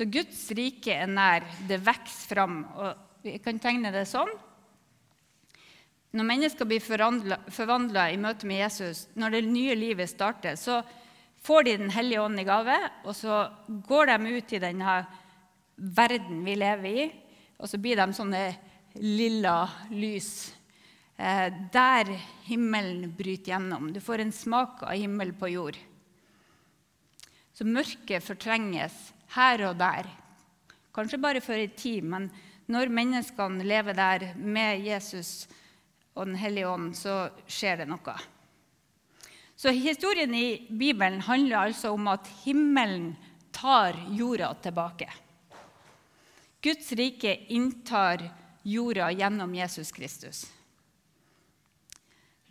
så 0.00 0.06
Guds 0.08 0.46
rike 0.56 0.94
er 0.96 1.10
nær. 1.12 1.44
Det 1.68 1.76
vokser 1.84 2.30
fram. 2.32 2.62
Og 2.72 3.20
vi 3.20 3.34
kan 3.44 3.58
tegne 3.60 3.90
det 3.92 4.06
sånn. 4.08 4.30
Når 6.16 6.26
mennesker 6.26 6.64
blir 6.64 6.80
forvandla 6.80 8.06
i 8.08 8.16
møte 8.16 8.48
med 8.48 8.62
Jesus, 8.62 9.04
når 9.12 9.34
det 9.34 9.42
nye 9.50 9.74
livet 9.76 10.08
starter, 10.08 10.56
så 10.56 10.80
får 11.44 11.66
de 11.68 11.76
Den 11.82 11.92
hellige 11.92 12.22
ånd 12.22 12.40
i 12.40 12.46
gave, 12.48 12.78
og 13.04 13.12
så 13.14 13.42
går 13.68 14.06
de 14.06 14.32
ut 14.38 14.52
i 14.52 14.62
denne 14.64 14.96
verden 15.76 16.40
vi 16.48 16.56
lever 16.56 16.88
i, 16.88 17.06
og 17.60 17.68
så 17.68 17.76
blir 17.76 18.00
de 18.00 18.16
sånne 18.16 18.42
lilla 19.04 19.68
lys. 19.92 20.50
Eh, 21.20 21.52
der 21.72 22.18
himmelen 22.42 23.14
bryter 23.16 23.52
gjennom. 23.52 23.92
Du 23.92 24.00
får 24.00 24.18
en 24.18 24.32
smak 24.32 24.82
av 24.82 24.96
himmel 24.96 25.34
på 25.36 25.50
jord. 25.52 25.76
Så 27.52 27.64
mørket 27.68 28.24
fortrenges 28.24 28.94
her 29.34 29.60
og 29.68 29.74
der. 29.76 30.06
Kanskje 30.96 31.20
bare 31.20 31.42
for 31.44 31.60
en 31.60 31.74
tid, 31.76 32.06
men 32.08 32.30
når 32.72 32.88
menneskene 32.96 33.66
lever 33.68 33.98
der 33.98 34.30
med 34.36 34.80
Jesus 34.86 35.48
og 36.14 36.26
Den 36.26 36.38
hellige 36.40 36.68
ånd, 36.68 36.94
så 36.96 37.30
skjer 37.46 37.82
det 37.82 37.86
noe. 37.88 38.14
Så 39.56 39.70
Historien 39.76 40.32
i 40.34 40.66
Bibelen 40.68 41.20
handler 41.20 41.66
altså 41.66 41.92
om 41.94 42.08
at 42.08 42.26
himmelen 42.42 43.12
tar 43.52 43.98
jorda 44.16 44.54
tilbake. 44.62 45.10
Guds 46.64 46.92
rike 46.92 47.34
inntar 47.52 48.24
jorda 48.64 49.10
gjennom 49.12 49.54
Jesus 49.54 49.92
Kristus. 49.92 50.48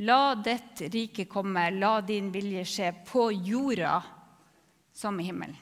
La 0.08 0.36
ditt 0.36 0.86
rike 0.94 1.26
komme, 1.28 1.70
la 1.76 2.00
din 2.02 2.30
vilje 2.32 2.64
skje 2.66 2.94
på 3.08 3.30
jorda 3.32 3.98
som 4.96 5.20
i 5.20 5.28
himmelen 5.28 5.58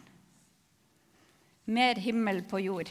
mer 1.67 1.95
himmel 1.95 2.41
på 2.43 2.59
jord. 2.59 2.89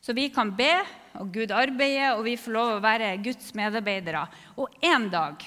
Så 0.00 0.12
vi 0.12 0.28
kan 0.28 0.56
be, 0.56 0.72
og 1.20 1.32
Gud 1.32 1.52
arbeider, 1.54 2.16
og 2.16 2.24
vi 2.26 2.36
får 2.36 2.52
lov 2.52 2.70
å 2.74 2.82
være 2.82 3.14
Guds 3.24 3.52
medarbeidere. 3.56 4.24
Og 4.60 4.72
en 4.84 5.08
dag, 5.12 5.44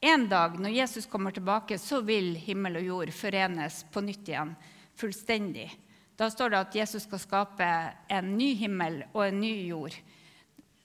en 0.00 0.28
dag 0.30 0.56
når 0.60 0.76
Jesus 0.76 1.08
kommer 1.10 1.34
tilbake, 1.34 1.78
så 1.78 2.00
vil 2.06 2.34
himmel 2.38 2.78
og 2.80 2.88
jord 2.88 3.12
forenes 3.12 3.82
på 3.92 4.02
nytt 4.06 4.30
igjen. 4.30 4.54
Fullstendig. 4.98 5.68
Da 6.18 6.30
står 6.30 6.54
det 6.54 6.62
at 6.62 6.78
Jesus 6.80 7.04
skal 7.06 7.22
skape 7.22 7.68
en 8.10 8.32
ny 8.38 8.52
himmel 8.58 9.02
og 9.12 9.26
en 9.26 9.40
ny 9.42 9.52
jord. 9.68 9.94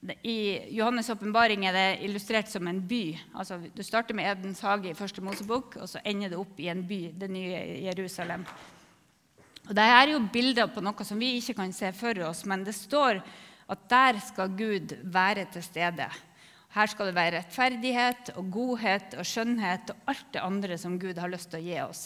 I 0.03 0.37
Johannes' 0.75 1.11
åpenbaring 1.13 1.63
er 1.65 1.75
det 1.75 1.87
illustrert 2.03 2.49
som 2.51 2.67
en 2.67 2.81
by. 2.87 3.13
Altså, 3.39 3.61
du 3.71 3.79
starter 3.83 4.15
med 4.17 4.27
Edens 4.27 4.59
hage 4.65 4.89
i 4.91 4.97
første 4.97 5.23
Mosebok, 5.23 5.77
og 5.79 5.87
så 5.87 6.01
ender 6.03 6.33
det 6.33 6.39
opp 6.39 6.59
i 6.59 6.67
en 6.71 6.81
by, 6.87 6.99
det 7.15 7.29
nye 7.31 7.61
Jerusalem. 7.85 8.43
Og 9.63 9.71
Dette 9.71 9.85
er 9.95 10.11
jo 10.11 10.19
bilder 10.33 10.67
på 10.67 10.83
noe 10.83 11.07
som 11.07 11.21
vi 11.21 11.37
ikke 11.37 11.55
kan 11.61 11.71
se 11.71 11.93
for 11.95 12.19
oss, 12.27 12.43
men 12.49 12.65
det 12.67 12.75
står 12.75 13.21
at 13.71 13.85
der 13.89 14.19
skal 14.19 14.51
Gud 14.59 14.91
være 15.07 15.45
til 15.53 15.63
stede. 15.63 16.09
Her 16.73 16.89
skal 16.89 17.07
det 17.07 17.15
være 17.15 17.37
rettferdighet 17.37 18.33
og 18.35 18.51
godhet 18.51 19.15
og 19.15 19.29
skjønnhet 19.29 19.93
og 19.93 20.11
alt 20.11 20.27
det 20.33 20.43
andre 20.43 20.77
som 20.81 20.99
Gud 20.99 21.21
har 21.21 21.31
lyst 21.31 21.53
til 21.53 21.61
å 21.61 21.67
gi 21.67 21.79
oss. 21.85 22.03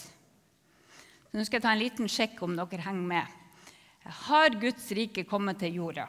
Så 1.28 1.34
nå 1.34 1.44
skal 1.44 1.58
jeg 1.58 1.66
ta 1.66 1.74
en 1.74 1.82
liten 1.82 2.08
sjekk 2.08 2.38
om 2.46 2.54
dere 2.56 2.86
henger 2.86 3.10
med. 3.10 3.36
Har 4.28 4.54
Guds 4.60 4.86
rike 4.94 5.26
kommet 5.28 5.58
til 5.60 5.80
jorda? 5.80 6.06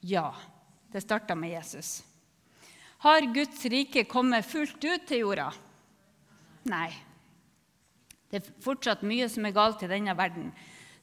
Ja. 0.00 0.34
Det 0.92 1.00
starta 1.00 1.34
med 1.34 1.50
Jesus. 1.50 2.04
Har 2.98 3.20
Guds 3.34 3.64
rike 3.64 4.04
kommet 4.04 4.46
fullt 4.46 4.84
ut 4.84 5.06
til 5.06 5.22
jorda? 5.22 5.46
Nei. 6.68 6.90
Det 8.30 8.40
er 8.40 8.50
fortsatt 8.62 9.04
mye 9.06 9.28
som 9.30 9.46
er 9.46 9.54
galt 9.54 9.84
i 9.86 9.90
denne 9.90 10.14
verden. 10.18 10.50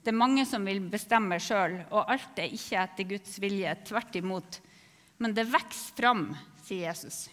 Det 0.03 0.11
er 0.11 0.19
mange 0.19 0.45
som 0.47 0.67
vil 0.67 0.79
bestemme 0.91 1.39
sjøl, 1.41 1.79
og 1.89 2.11
alt 2.11 2.37
er 2.39 2.53
ikke 2.53 2.83
etter 2.83 3.07
Guds 3.09 3.39
vilje. 3.43 3.73
Tvert 3.87 4.19
imot. 4.19 4.59
Men 5.17 5.33
det 5.35 5.47
vokser 5.49 5.95
fram, 5.97 6.29
sier 6.67 6.89
Jesus. 6.89 7.25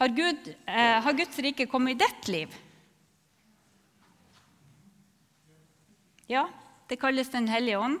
Har, 0.00 0.08
Gud, 0.16 0.50
eh, 0.66 0.98
har 1.04 1.12
Guds 1.12 1.38
rike 1.44 1.68
kommet 1.68 1.94
i 1.94 2.02
ditt 2.02 2.28
liv? 2.32 2.58
Ja, 6.26 6.48
det 6.88 6.96
kalles 7.00 7.28
Den 7.28 7.48
hellige 7.48 7.78
ånd. 7.78 8.00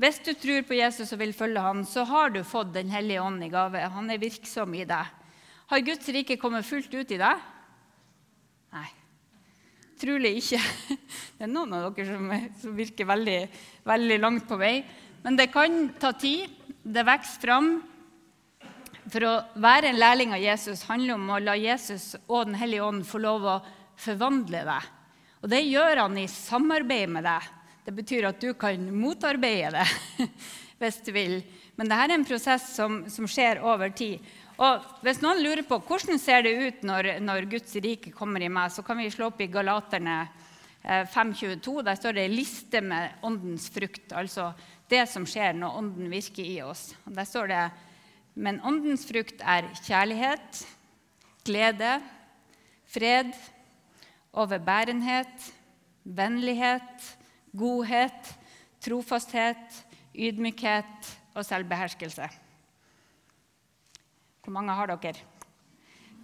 Hvis 0.00 0.16
du 0.24 0.30
tror 0.32 0.62
på 0.64 0.78
Jesus 0.78 1.10
og 1.12 1.20
vil 1.20 1.34
følge 1.36 1.60
ham, 1.60 1.82
så 1.84 2.06
har 2.08 2.30
du 2.32 2.40
fått 2.46 2.72
Den 2.72 2.88
hellige 2.88 3.20
ånd 3.20 3.42
i 3.44 3.50
gave. 3.52 3.82
Han 3.92 4.08
er 4.08 4.22
virksom 4.22 4.72
i 4.78 4.86
deg. 4.88 5.10
Har 5.68 5.84
Guds 5.84 6.08
rike 6.08 6.38
kommet 6.40 6.64
fullt 6.64 6.94
ut 6.94 7.12
i 7.12 7.18
deg? 7.20 7.42
Nei. 8.72 8.86
Trolig 10.00 10.38
ikke. 10.40 10.60
Det 11.36 11.44
er 11.44 11.52
noen 11.52 11.76
av 11.76 11.90
dere 11.92 12.14
som, 12.14 12.32
som 12.62 12.78
virker 12.78 13.10
veldig, 13.10 13.36
veldig, 13.84 14.18
langt 14.24 14.48
på 14.48 14.56
vei. 14.60 14.80
Men 15.20 15.36
det 15.36 15.50
kan 15.52 15.90
ta 16.00 16.14
tid. 16.16 16.48
Det 16.80 17.04
vokser 17.04 17.44
fram. 17.44 17.70
For 19.10 19.26
å 19.28 19.36
være 19.60 19.92
en 19.92 20.00
lærling 20.00 20.32
av 20.32 20.40
Jesus 20.40 20.86
handler 20.88 21.18
om 21.18 21.28
å 21.28 21.42
la 21.44 21.60
Jesus 21.60 22.14
og 22.22 22.48
Den 22.48 22.56
hellige 22.56 22.88
ånd 22.88 23.04
få 23.04 23.20
lov 23.20 23.44
å 23.44 23.60
forvandle 24.00 24.64
deg. 24.64 24.92
Og 25.44 25.52
det 25.52 25.60
gjør 25.66 26.06
han 26.06 26.16
i 26.20 26.28
samarbeid 26.30 27.12
med 27.12 27.28
deg. 27.28 27.56
Det 27.84 27.94
betyr 27.96 28.28
at 28.28 28.40
du 28.42 28.52
kan 28.58 28.82
motarbeide 28.94 29.72
det 29.78 30.28
hvis 30.80 31.00
du 31.04 31.10
vil. 31.12 31.40
Men 31.76 31.88
dette 31.88 32.06
er 32.06 32.14
en 32.14 32.28
prosess 32.28 32.70
som, 32.76 33.02
som, 33.12 33.28
skjer 33.28 33.60
over 33.64 33.92
tid. 33.96 34.20
Og 34.60 34.84
Hvis 35.04 35.20
noen 35.24 35.42
lurer 35.44 35.64
på 35.68 35.80
hvordan 35.88 36.20
ser 36.20 36.44
det 36.44 36.54
ut 36.56 36.86
når, 36.88 37.14
når 37.24 37.48
Guds 37.52 37.76
rike 37.80 38.12
kommer 38.12 38.44
i 38.44 38.52
meg, 38.52 38.72
så 38.72 38.84
kan 38.84 39.00
vi 39.00 39.10
slå 39.12 39.30
opp 39.30 39.40
i 39.40 39.48
Galaterne 39.52 40.22
5.22. 40.84 41.78
Eh, 41.80 41.84
Der 41.84 42.00
står 42.00 42.16
det 42.16 42.30
liste 42.32 42.80
med 42.84 43.20
åndens 43.22 43.68
frukt, 43.72 44.12
altså 44.12 44.50
det 44.90 45.06
som 45.08 45.26
skjer 45.28 45.54
når 45.56 45.78
ånden 45.80 46.12
virker 46.12 46.44
i 46.44 46.60
oss. 46.64 46.90
Og 47.06 47.16
Der 47.16 47.28
står 47.28 47.52
det 47.52 47.62
men 48.40 48.60
åndens 48.64 49.02
frukt 49.08 49.42
er 49.42 49.66
kjærlighet, 49.82 50.62
glede, 51.44 51.96
fred, 52.88 53.32
overbærenhet, 54.32 55.50
vennlighet, 56.04 57.08
godhet, 57.56 58.34
trofasthet, 58.82 59.80
ydmykhet 60.14 61.10
og 61.34 61.44
selvbeherskelse. 61.46 62.28
Hvor 64.40 64.54
mange 64.54 64.74
har 64.74 64.90
dere? 64.90 65.26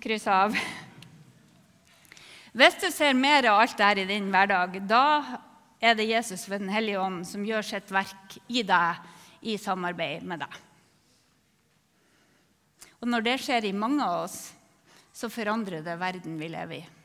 Kryss 0.02 0.26
av. 0.30 0.56
Hvis 2.56 2.78
du 2.80 2.88
ser 2.88 3.16
mer 3.16 3.46
av 3.50 3.60
alt 3.62 3.76
dette 3.76 4.04
i 4.04 4.08
din 4.08 4.30
hverdag, 4.32 4.78
da 4.88 5.04
er 5.80 5.96
det 5.96 6.08
Jesus 6.08 6.46
ved 6.48 6.64
Den 6.64 6.72
hellige 6.72 7.00
ånd 7.00 7.26
som 7.28 7.44
gjør 7.44 7.64
sitt 7.68 7.90
verk 7.92 8.38
i 8.48 8.62
deg 8.64 9.02
i 9.46 9.58
samarbeid 9.60 10.24
med 10.24 10.40
deg. 10.40 10.62
Og 13.00 13.10
når 13.12 13.26
det 13.26 13.38
skjer 13.44 13.68
i 13.68 13.76
mange 13.76 14.04
av 14.04 14.24
oss, 14.24 14.38
så 15.12 15.28
forandrer 15.32 15.84
det 15.84 15.98
verden 16.00 16.40
vi 16.40 16.48
lever 16.52 16.80
i. 16.80 16.95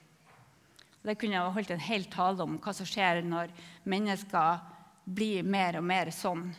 Det 1.01 1.15
kunne 1.17 1.37
jeg 1.37 1.53
holdt 1.55 1.71
en 1.73 1.81
hel 1.81 2.03
tale 2.13 2.45
om 2.45 2.59
hva 2.61 2.73
som 2.77 2.85
skjer 2.85 3.23
når 3.25 3.53
mennesker 3.89 4.59
blir 5.05 5.43
mer 5.43 5.79
og 5.79 5.85
mer 5.87 6.11
sånn. 6.13 6.51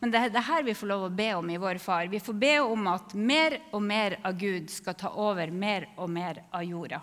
Men 0.00 0.12
det 0.14 0.30
det 0.32 0.40
her 0.46 0.62
vi 0.64 0.74
får 0.74 0.88
lov 0.88 1.02
å 1.04 1.12
be 1.12 1.28
om 1.36 1.50
i 1.52 1.58
vår 1.60 1.78
far. 1.78 2.06
Vi 2.08 2.20
får 2.20 2.36
be 2.40 2.54
om 2.64 2.86
at 2.88 3.12
mer 3.14 3.58
og 3.70 3.82
mer 3.84 4.16
av 4.24 4.38
Gud 4.40 4.70
skal 4.72 4.96
ta 4.96 5.10
over 5.12 5.50
mer 5.52 5.90
og 5.96 6.08
mer 6.10 6.40
av 6.50 6.64
jorda. 6.64 7.02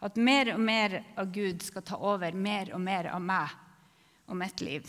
At 0.00 0.16
mer 0.16 0.54
og 0.54 0.60
mer 0.60 1.02
av 1.16 1.28
Gud 1.32 1.62
skal 1.62 1.84
ta 1.84 1.98
over 2.00 2.32
mer 2.32 2.72
og 2.72 2.80
mer 2.80 3.10
av 3.12 3.20
meg 3.20 3.52
og 4.26 4.36
mitt 4.40 4.64
liv. 4.64 4.88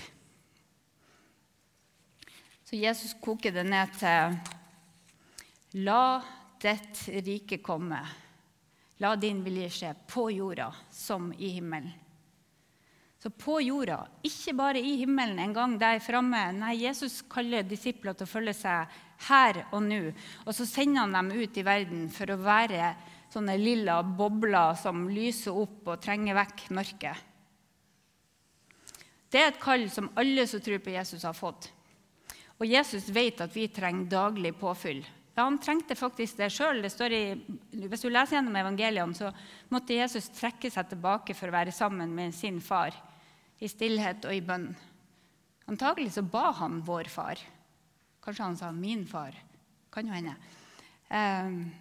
Så 2.63 2.75
Jesus 2.75 3.13
koker 3.23 3.51
det 3.55 3.63
ned 3.67 3.91
til 3.99 4.39
La 5.83 6.21
ditt 6.63 7.03
rike 7.23 7.59
komme. 7.63 7.99
La 9.03 9.15
din 9.15 9.43
vilje 9.45 9.69
skje 9.69 9.93
på 10.09 10.29
jorda 10.33 10.71
som 10.91 11.29
i 11.37 11.51
himmelen. 11.55 11.91
Så 13.17 13.31
på 13.33 13.57
jorda, 13.61 14.03
ikke 14.25 14.53
bare 14.53 14.81
i 14.81 14.93
himmelen 15.01 15.39
en 15.41 15.53
gang 15.53 15.73
der 15.81 15.99
framme. 15.99 16.39
Nei, 16.53 16.75
Jesus 16.83 17.23
kaller 17.29 17.65
disipler 17.65 18.13
til 18.13 18.27
å 18.27 18.29
følge 18.29 18.53
seg 18.57 18.97
her 19.27 19.63
og 19.71 19.81
nå. 19.85 20.01
Og 20.45 20.53
så 20.53 20.67
sender 20.69 21.01
han 21.01 21.15
dem 21.17 21.31
ut 21.33 21.57
i 21.57 21.65
verden 21.65 22.05
for 22.13 22.29
å 22.29 22.37
være 22.41 22.91
sånne 23.33 23.57
lilla 23.57 23.99
bobler 24.05 24.77
som 24.79 25.07
lyser 25.09 25.57
opp 25.57 25.89
og 25.89 26.03
trenger 26.03 26.37
vekk 26.37 26.67
mørket. 26.77 27.25
Det 29.27 29.41
er 29.41 29.49
et 29.51 29.59
kall 29.59 29.89
som 29.91 30.11
alle 30.15 30.45
som 30.47 30.61
tror 30.63 30.79
på 30.79 30.93
Jesus, 30.93 31.25
har 31.27 31.35
fått. 31.35 31.71
Og 32.57 32.69
Jesus 32.69 33.09
vet 33.13 33.41
at 33.43 33.53
vi 33.53 33.67
trenger 33.67 34.07
daglig 34.13 34.53
påfyll. 34.57 35.03
Ja, 35.37 35.43
Han 35.43 35.59
trengte 35.61 35.93
faktisk 35.93 36.39
det 36.39 36.49
sjøl. 36.49 36.79
Hvis 36.81 36.97
du 36.97 38.09
leser 38.09 38.39
gjennom 38.39 38.55
evangeliene, 38.57 39.13
så 39.13 39.29
måtte 39.69 39.93
Jesus 39.93 40.31
trekke 40.33 40.71
seg 40.73 40.89
tilbake 40.89 41.35
for 41.37 41.51
å 41.51 41.53
være 41.53 41.75
sammen 41.75 42.15
med 42.17 42.33
sin 42.33 42.57
far 42.57 42.95
i 43.61 43.69
stillhet 43.69 44.25
og 44.25 44.33
i 44.33 44.41
bønn. 44.41 44.71
Antagelig 45.69 46.15
så 46.15 46.23
ba 46.25 46.49
han 46.57 46.81
vår 46.81 47.11
far. 47.13 47.37
Kanskje 48.25 48.43
han 48.43 48.57
sa 48.57 48.71
'min 48.71 49.05
far'. 49.05 49.37
Kan 49.91 50.07
jo 50.07 50.13
hende. 50.13 50.35
Um, 51.09 51.71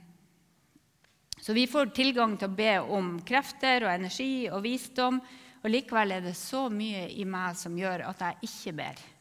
så 1.41 1.53
vi 1.53 1.67
får 1.67 1.95
tilgang 1.95 2.37
til 2.37 2.49
å 2.49 2.57
be 2.57 2.79
om 2.81 3.21
krefter 3.25 3.85
og 3.85 3.95
energi 3.95 4.51
og 4.51 4.63
visdom. 4.63 5.21
Og 5.65 5.71
likevel 5.71 6.13
er 6.13 6.21
det 6.21 6.37
så 6.37 6.69
mye 6.69 7.09
i 7.09 7.25
meg 7.25 7.57
som 7.57 7.77
gjør 7.79 8.05
at 8.05 8.21
jeg 8.21 8.37
ikke 8.43 8.77
ber. 8.77 9.16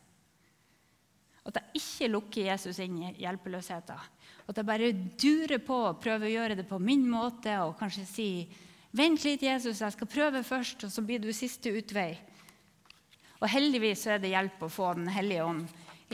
At 1.45 1.60
jeg 1.60 1.81
ikke 1.81 2.10
lukker 2.10 2.47
Jesus 2.49 2.79
inn 2.81 2.97
i 3.03 3.12
hjelpeløsheten. 3.21 4.13
At 4.45 4.60
jeg 4.60 4.67
bare 4.67 4.91
durer 5.21 5.62
på 5.62 5.77
og 5.91 5.99
prøver 6.01 6.27
å 6.27 6.34
gjøre 6.36 6.58
det 6.58 6.65
på 6.69 6.79
min 6.81 7.05
måte 7.10 7.53
og 7.65 7.77
kanskje 7.79 8.05
si 8.10 8.29
Vent 8.95 9.25
litt, 9.25 9.41
Jesus, 9.43 9.81
jeg 9.84 9.91
skal 9.91 10.08
prøve 10.08 10.39
først, 10.47 10.86
og 10.88 10.91
så 10.93 11.01
blir 11.03 11.19
du 11.19 11.27
siste 11.36 11.67
utvei. 11.75 12.13
Og 13.41 13.49
heldigvis 13.51 14.05
er 14.08 14.21
det 14.23 14.31
hjelp 14.31 14.62
å 14.63 14.69
få 14.71 14.93
Den 14.95 15.10
hellige 15.12 15.43
ånd. 15.43 15.65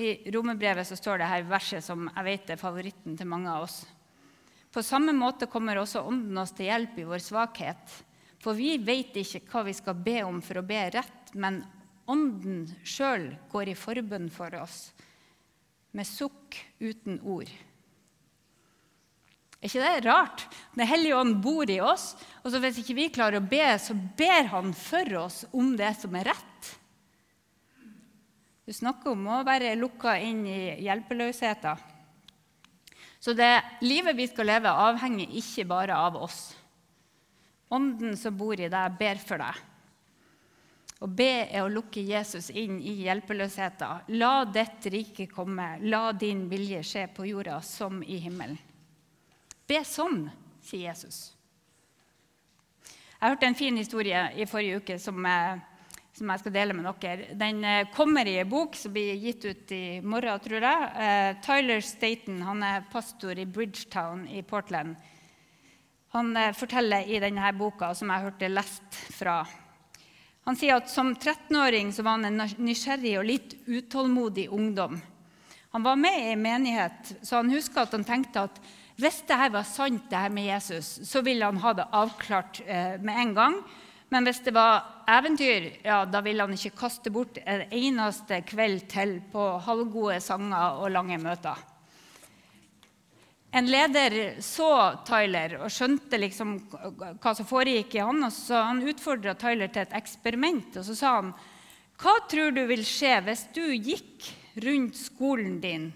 I 0.02 0.32
romerbrevet 0.34 0.90
så 0.90 0.98
står 0.98 1.22
det 1.22 1.28
her 1.30 1.46
verset 1.46 1.86
som 1.86 2.08
jeg 2.08 2.26
vet 2.26 2.50
er 2.50 2.58
favoritten 2.58 3.20
til 3.20 3.30
mange 3.30 3.54
av 3.54 3.68
oss. 3.68 3.84
På 4.74 4.82
samme 4.82 5.14
måte 5.14 5.46
kommer 5.52 5.78
også 5.78 6.02
Ånden 6.10 6.42
oss 6.42 6.56
til 6.58 6.72
hjelp 6.72 6.98
i 6.98 7.06
vår 7.06 7.22
svakhet. 7.22 8.00
For 8.42 8.58
vi 8.58 8.74
vet 8.82 9.20
ikke 9.22 9.44
hva 9.52 9.66
vi 9.68 9.78
skal 9.78 10.02
be 10.02 10.18
om 10.26 10.42
for 10.42 10.58
å 10.58 10.66
be 10.66 10.82
rett, 10.98 11.36
men 11.38 11.62
Ånden 12.10 12.66
sjøl 12.82 13.30
går 13.52 13.76
i 13.76 13.78
forbønn 13.78 14.32
for 14.34 14.58
oss 14.58 14.88
med 15.96 16.08
sukk 16.08 16.58
uten 16.80 17.20
ord. 17.24 17.50
Er 19.62 19.70
ikke 19.70 19.84
det 19.84 20.06
rart? 20.08 20.46
Den 20.74 20.90
hellige 20.90 21.18
ånd 21.20 21.36
bor 21.44 21.70
i 21.70 21.78
oss, 21.86 22.16
og 22.42 22.50
så 22.50 22.62
hvis 22.64 22.80
ikke 22.82 22.98
vi 22.98 23.12
klarer 23.14 23.38
å 23.38 23.46
be, 23.46 23.66
så 23.78 23.94
ber 23.94 24.50
han 24.50 24.72
for 24.74 25.18
oss 25.22 25.44
om 25.54 25.76
det 25.78 25.92
som 26.02 26.16
er 26.18 26.32
rett. 26.32 26.72
Du 28.66 28.74
snakker 28.74 29.14
om 29.14 29.28
å 29.30 29.44
være 29.46 29.76
lukka 29.78 30.16
inn 30.24 30.46
i 30.50 30.62
hjelpeløsheten. 30.86 31.90
Så 33.22 33.36
det 33.38 33.54
livet 33.86 34.18
vi 34.18 34.26
skal 34.32 34.50
leve, 34.50 34.72
avhenger 34.72 35.36
ikke 35.38 35.68
bare 35.70 35.94
av 35.94 36.18
oss. 36.24 36.40
Ånden 37.70 38.18
som 38.18 38.34
bor 38.38 38.58
i 38.58 38.70
deg, 38.72 38.98
ber 38.98 39.22
for 39.22 39.44
deg. 39.44 39.60
Å 41.02 41.08
be 41.10 41.48
er 41.50 41.64
å 41.66 41.72
lukke 41.72 42.04
Jesus 42.06 42.52
inn 42.54 42.76
i 42.78 43.00
hjelpeløsheten. 43.02 44.12
La 44.22 44.44
ditt 44.46 44.86
rike 44.94 45.26
komme, 45.32 45.80
la 45.90 46.12
din 46.14 46.44
vilje 46.50 46.84
skje 46.86 47.08
på 47.16 47.26
jorda 47.26 47.58
som 47.66 48.04
i 48.06 48.20
himmelen. 48.22 48.60
Be 49.66 49.80
sånn, 49.88 50.28
sier 50.62 50.92
Jesus. 50.92 51.32
Jeg 53.22 53.34
hørte 53.34 53.50
en 53.50 53.58
fin 53.58 53.78
historie 53.78 54.22
i 54.38 54.46
forrige 54.50 54.82
uke 54.82 54.98
som, 55.02 55.26
som 56.18 56.34
jeg 56.34 56.44
skal 56.44 56.54
dele 56.54 56.76
med 56.78 56.86
dere. 57.02 57.34
Den 57.40 57.64
eh, 57.66 57.90
kommer 57.96 58.30
i 58.30 58.38
en 58.44 58.50
bok 58.50 58.78
som 58.78 58.94
blir 58.94 59.18
gitt 59.22 59.46
ut 59.46 59.74
i 59.74 60.02
morgen, 60.06 60.42
tror 60.46 60.68
jeg. 60.68 60.92
Eh, 61.06 61.32
Tyler 61.46 61.82
Staten 61.86 62.44
han 62.46 62.62
er 62.66 62.86
pastor 62.94 63.42
i 63.42 63.48
Bridgetown 63.50 64.28
i 64.30 64.46
Portland. 64.46 64.94
Han 66.14 66.34
eh, 66.38 66.54
forteller 66.54 67.10
i 67.10 67.22
denne 67.24 67.54
boka, 67.58 67.94
som 67.98 68.14
jeg 68.14 68.28
hørte 68.28 68.54
lest 68.54 69.02
fra 69.18 69.40
Han 70.50 70.58
sier 70.58 70.80
at 70.80 70.90
som 70.90 71.14
13-åring 71.14 71.92
var 72.02 72.18
han 72.18 72.30
en 72.30 72.44
nysgjerrig 72.58 73.18
og 73.20 73.28
litt 73.28 73.56
utålmodig 73.68 74.48
ungdom. 74.50 74.98
Han 75.72 75.84
var 75.86 75.96
med 75.96 76.18
i 76.20 76.32
en 76.34 76.42
menighet, 76.42 77.14
så 77.22 77.40
han 77.40 77.52
husker 77.54 77.86
at 77.86 77.94
han 77.96 78.08
tenkte 78.08 78.48
at 78.50 78.58
hvis 79.02 79.22
dette 79.26 79.52
var 79.54 79.66
sant, 79.66 80.10
det 80.12 80.20
her 80.20 80.34
med 80.34 80.50
Jesus, 80.50 80.90
så 81.08 81.22
ville 81.26 81.48
han 81.48 81.62
ha 81.64 81.72
det 81.74 81.88
avklart 81.96 82.60
eh, 82.66 82.98
med 83.02 83.18
en 83.18 83.34
gang. 83.38 83.56
Men 84.12 84.28
hvis 84.28 84.42
det 84.44 84.52
var 84.54 85.06
eventyr, 85.10 85.70
ja, 85.86 86.04
da 86.06 86.20
ville 86.26 86.44
han 86.44 86.54
ikke 86.54 86.76
kaste 86.84 87.14
bort 87.14 87.40
en 87.46 87.64
eneste 87.72 88.42
kveld 88.50 88.84
til 88.92 89.16
på 89.32 89.46
halvgode 89.64 90.20
sanger 90.22 90.82
og 90.84 90.92
lange 90.92 91.18
møter. 91.22 91.56
En 93.52 93.68
leder 93.68 94.38
så 94.40 94.96
Tyler 95.08 95.58
og 95.60 95.72
skjønte 95.74 96.20
liksom 96.22 96.54
hva 96.72 97.34
som 97.36 97.48
foregikk 97.48 97.98
i 97.98 98.04
han. 98.04 98.24
og 98.24 98.32
så 98.32 98.62
Han 98.64 98.84
utfordra 98.88 99.36
Tyler 99.36 99.68
til 99.68 99.82
et 99.82 99.98
eksperiment. 99.98 100.78
og 100.78 100.86
Så 100.86 100.96
sa 100.96 101.16
han 101.20 101.34
hva 102.02 102.14
tror 102.32 102.56
du 102.56 102.64
vil 102.66 102.82
skje 102.88 103.20
hvis 103.28 103.44
du 103.54 103.66
gikk 103.76 104.32
rundt 104.64 104.96
skolen 104.98 105.60
din 105.62 105.92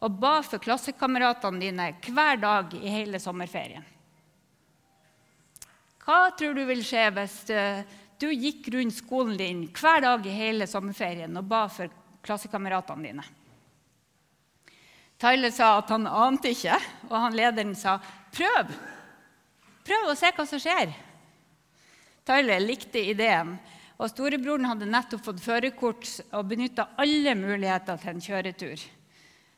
og 0.00 0.12
ba 0.20 0.38
for 0.46 0.62
klassekameratene 0.62 1.60
dine 1.60 1.88
hver 2.06 2.38
dag 2.40 2.76
i 2.78 2.92
hele 2.92 3.18
sommerferien? 3.18 3.82
Hva 6.04 6.30
tror 6.38 6.54
du 6.54 6.62
vil 6.68 6.84
skje 6.86 7.08
hvis 7.16 7.34
eh, 7.50 7.82
du 8.20 8.30
gikk 8.30 8.70
rundt 8.76 8.94
skolen 8.94 9.36
din 9.40 9.66
hver 9.74 10.04
dag 10.04 10.24
i 10.26 10.36
hele 10.36 10.68
sommerferien 10.70 11.36
og 11.36 11.48
ba 11.50 11.66
for 11.72 11.90
klassekameratene 12.22 13.10
dine? 13.10 13.26
Tyler 15.20 15.52
sa 15.52 15.74
at 15.78 15.90
han 15.92 16.08
ante 16.08 16.54
ikke, 16.54 16.78
og 17.10 17.16
han 17.26 17.36
lederen 17.36 17.74
sa 17.76 17.98
prøv. 18.32 18.70
Prøv 19.84 20.08
å 20.08 20.16
se 20.16 20.30
hva 20.32 20.46
som 20.48 20.62
skjer. 20.62 20.94
Tyler 22.24 22.62
likte 22.64 23.02
ideen, 23.12 23.56
og 24.00 24.08
storebroren 24.08 24.68
hadde 24.70 24.88
nettopp 24.88 25.26
fått 25.26 25.42
førerkort 25.44 26.08
og 26.32 26.48
benytta 26.48 26.92
alle 27.00 27.34
muligheter 27.36 28.00
til 28.00 28.14
en 28.14 28.24
kjøretur. 28.24 28.84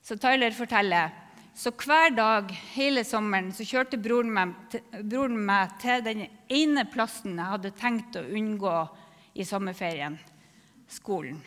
Så 0.03 0.18
Tyler 0.18 0.55
forteller 0.57 1.12
så 1.55 1.70
hver 1.77 2.14
dag 2.16 2.51
hele 2.72 3.05
sommeren 3.05 3.51
så 3.53 3.66
kjørte 3.68 4.01
broren 4.01 4.33
meg, 4.33 4.55
broren 5.05 5.37
meg 5.46 5.75
til 5.83 6.03
den 6.07 6.25
ene 6.48 6.87
plassen 6.90 7.37
jeg 7.37 7.51
hadde 7.55 7.75
tenkt 7.77 8.16
å 8.16 8.25
unngå 8.25 8.77
i 9.37 9.44
sommerferien 9.46 10.16
skolen. 10.90 11.38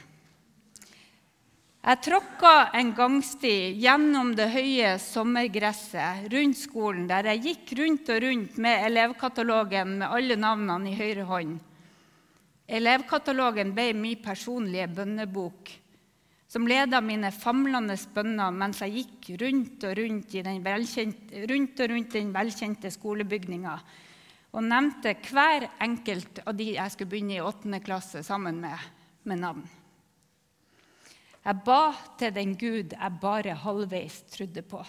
Jeg 1.85 1.99
tråkka 2.01 2.51
en 2.73 2.87
gangsti 2.97 3.75
gjennom 3.77 4.31
det 4.33 4.47
høye 4.49 4.95
sommergresset 4.97 6.23
rundt 6.33 6.57
skolen, 6.57 7.03
der 7.05 7.27
jeg 7.29 7.43
gikk 7.43 7.73
rundt 7.77 8.09
og 8.09 8.23
rundt 8.23 8.57
med 8.65 8.87
elevkatalogen 8.87 9.91
med 9.99 10.15
alle 10.17 10.37
navnene 10.41 10.89
i 10.89 10.95
høyre 10.97 11.27
hånd. 11.29 11.59
Elevkatalogen 12.65 13.75
ble 13.77 13.91
min 13.93 14.17
personlige 14.25 14.89
bønnebok, 14.97 15.75
som 16.49 16.65
leda 16.65 17.03
mine 17.05 17.29
famlende 17.29 17.99
bønner 18.17 18.57
mens 18.57 18.81
jeg 18.81 18.97
gikk 18.97 19.31
rundt 19.45 19.85
og 19.85 19.95
rundt, 20.01 20.33
den 20.41 20.65
rundt, 20.65 21.79
og 21.85 21.93
rundt 21.93 22.17
den 22.17 22.33
velkjente 22.33 22.95
skolebygninga 22.97 23.77
og 24.55 24.69
nevnte 24.73 25.19
hver 25.29 25.69
enkelt 25.85 26.47
av 26.47 26.57
de 26.57 26.73
jeg 26.79 26.97
skulle 26.97 27.13
begynne 27.13 27.37
i 27.37 27.45
åttende 27.45 27.85
klasse 27.85 28.25
sammen 28.25 28.57
med, 28.65 28.93
med 29.29 29.45
navn. 29.45 29.65
Jeg 31.45 31.61
ba 31.61 31.93
til 32.17 32.33
den 32.33 32.55
Gud 32.57 32.95
jeg 32.95 33.17
bare 33.21 33.53
halvveis 33.61 34.23
trodde 34.33 34.63
på. 34.65 34.79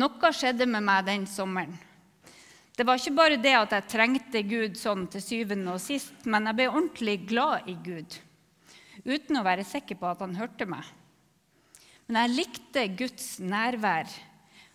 Noe 0.00 0.30
skjedde 0.32 0.64
med 0.64 0.86
meg 0.86 1.04
den 1.04 1.26
sommeren. 1.28 1.74
Det 2.72 2.86
var 2.88 2.96
ikke 2.96 3.12
bare 3.12 3.36
det 3.36 3.52
at 3.52 3.74
jeg 3.76 3.90
trengte 3.92 4.40
Gud 4.48 4.78
sånn 4.80 5.04
til 5.12 5.20
syvende 5.20 5.74
og 5.74 5.82
sist, 5.84 6.24
men 6.24 6.48
jeg 6.48 6.56
ble 6.56 6.70
ordentlig 6.70 7.18
glad 7.28 7.68
i 7.68 7.74
Gud, 7.84 8.16
uten 9.04 9.36
å 9.36 9.44
være 9.44 9.66
sikker 9.68 10.00
på 10.00 10.08
at 10.08 10.24
han 10.24 10.38
hørte 10.40 10.64
meg. 10.64 10.88
Men 12.08 12.22
jeg 12.22 12.32
likte 12.38 12.86
Guds 12.96 13.28
nærvær, 13.44 14.08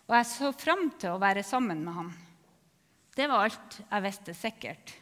og 0.06 0.16
jeg 0.20 0.30
så 0.30 0.54
fram 0.54 0.92
til 1.02 1.16
å 1.16 1.24
være 1.26 1.42
sammen 1.44 1.82
med 1.88 1.98
ham. 1.98 2.14
Det 3.18 3.26
var 3.26 3.48
alt 3.48 3.82
jeg 3.82 4.06
visste 4.06 4.38
sikkert. 4.38 4.94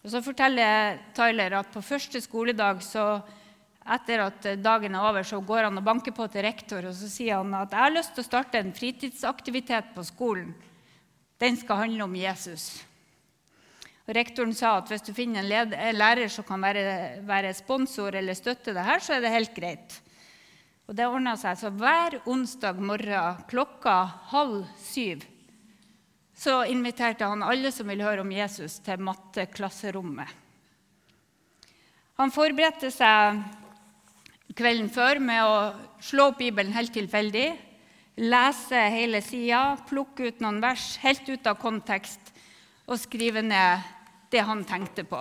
Og 0.00 0.10
Så 0.10 0.22
forteller 0.24 0.98
Tyler 1.16 1.58
at 1.58 1.72
på 1.72 1.82
første 1.84 2.20
skoledag, 2.24 2.80
så 2.82 3.20
etter 3.90 4.22
at 4.24 4.46
dagen 4.62 4.94
er 4.94 5.08
over, 5.10 5.24
så 5.24 5.40
går 5.44 5.66
han 5.68 5.80
og 5.80 5.84
banker 5.84 6.14
på 6.16 6.26
til 6.32 6.44
rektor 6.44 6.84
og 6.88 6.94
så 6.96 7.08
sier 7.10 7.40
han 7.40 7.54
at 7.56 7.72
jeg 7.72 7.84
har 7.84 7.94
lyst 7.94 8.14
til 8.14 8.24
å 8.24 8.28
starte 8.28 8.60
en 8.60 8.74
fritidsaktivitet 8.76 9.92
på 9.96 10.04
skolen. 10.06 10.52
Den 11.40 11.56
skal 11.56 11.84
handle 11.84 12.04
om 12.04 12.16
Jesus. 12.16 12.84
Og 14.06 14.14
rektoren 14.16 14.52
sa 14.56 14.74
at 14.78 14.88
hvis 14.90 15.04
du 15.06 15.12
finner 15.16 15.44
en, 15.44 15.72
en 15.72 15.98
lærer 15.98 16.32
som 16.32 16.44
kan 16.48 16.60
være, 16.60 17.22
være, 17.26 17.52
sponsor 17.56 18.16
eller 18.18 18.36
støtte 18.36 18.74
det 18.76 18.84
her, 18.84 19.00
så 19.04 19.16
er 19.16 19.24
det 19.24 19.32
helt 19.32 19.52
greit. 19.56 20.00
Og 20.90 20.96
det 20.98 21.06
ordna 21.06 21.36
seg. 21.38 21.60
Så 21.60 21.70
hver 21.70 22.18
onsdag 22.28 22.80
morgen 22.82 23.44
klokka 23.52 24.00
halv 24.32 24.64
syv 24.82 25.22
så 26.40 26.62
inviterte 26.72 27.26
han 27.28 27.44
alle 27.44 27.68
som 27.72 27.88
ville 27.90 28.06
høre 28.06 28.24
om 28.24 28.30
Jesus, 28.32 28.78
til 28.84 29.02
matteklasserommet. 29.04 30.30
Han 32.20 32.32
forberedte 32.32 32.88
seg 32.92 33.42
kvelden 34.56 34.88
før 34.92 35.20
med 35.24 35.40
å 35.44 35.58
slå 36.04 36.30
opp 36.30 36.40
Bibelen 36.40 36.72
helt 36.76 36.92
tilfeldig, 36.96 37.48
lese 38.20 38.80
hele 38.92 39.20
sida, 39.24 39.76
plukke 39.88 40.30
ut 40.30 40.40
noen 40.44 40.62
vers 40.64 40.94
helt 41.04 41.28
ut 41.28 41.46
av 41.48 41.60
kontekst 41.60 42.32
og 42.88 42.98
skrive 43.00 43.44
ned 43.44 43.84
det 44.32 44.42
han 44.44 44.64
tenkte 44.68 45.04
på. 45.08 45.20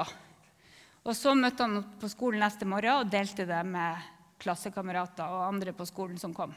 Og 1.03 1.15
Så 1.15 1.35
møtte 1.35 1.63
han 1.63 1.79
opp 1.81 1.93
på 2.01 2.09
skolen 2.11 2.43
neste 2.43 2.67
morgen 2.67 3.03
og 3.03 3.11
delte 3.11 3.47
det 3.47 3.61
med 3.67 4.09
klassekamerater 4.39 5.27
og 5.27 5.47
andre 5.47 5.75
på 5.75 5.87
skolen 5.87 6.19
som 6.19 6.35
kom. 6.35 6.55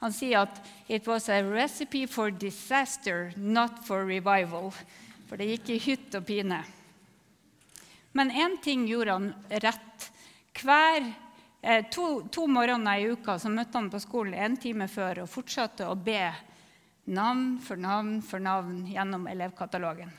Han 0.00 0.12
sier 0.16 0.46
at 0.46 0.60
«It 0.88 1.06
was 1.06 1.28
a 1.28 1.42
recipe 1.44 2.06
for 2.06 2.30
disaster, 2.30 3.32
not 3.36 3.84
for 3.86 4.04
revival». 4.08 4.72
For 5.30 5.38
det 5.38 5.46
gikk 5.46 5.68
i 5.70 5.82
hytt 5.84 6.14
og 6.18 6.24
pine. 6.26 6.56
Men 8.18 8.32
én 8.34 8.56
ting 8.58 8.82
gjorde 8.88 9.14
han 9.14 9.28
rett. 9.62 10.06
Hver 10.58 11.04
eh, 11.62 11.84
to, 11.86 12.06
to, 12.34 12.48
morgener 12.50 12.98
i 12.98 13.12
uka 13.12 13.36
så 13.38 13.52
møtte 13.52 13.78
han 13.78 13.92
på 13.92 14.00
skolen 14.02 14.34
en 14.34 14.56
time 14.58 14.88
før 14.90 15.22
og 15.22 15.30
fortsatte 15.30 15.86
å 15.86 15.94
be 15.94 16.24
navn 17.14 17.60
for 17.62 17.78
navn 17.78 18.18
for 18.26 18.42
navn 18.42 18.82
gjennom 18.90 19.28
elevkatalogen. 19.30 20.10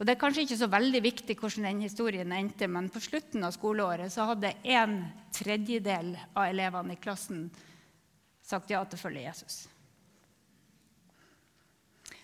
Og 0.00 0.06
Det 0.06 0.14
er 0.14 0.20
kanskje 0.20 0.46
ikke 0.46 0.56
så 0.56 0.66
veldig 0.72 1.00
viktig 1.04 1.34
hvordan 1.36 1.66
den 1.68 1.82
historien 1.84 2.30
endte, 2.32 2.64
men 2.72 2.86
på 2.88 3.02
slutten 3.04 3.44
av 3.44 3.52
skoleåret 3.52 4.08
så 4.08 4.30
hadde 4.30 4.54
en 4.64 4.94
tredjedel 5.36 6.14
av 6.32 6.46
elevene 6.46 6.94
i 6.96 7.00
klassen 7.02 7.50
sagt 8.40 8.72
ja 8.72 8.80
til 8.88 8.96
å 8.96 9.02
følge 9.02 9.26
Jesus. 9.26 9.58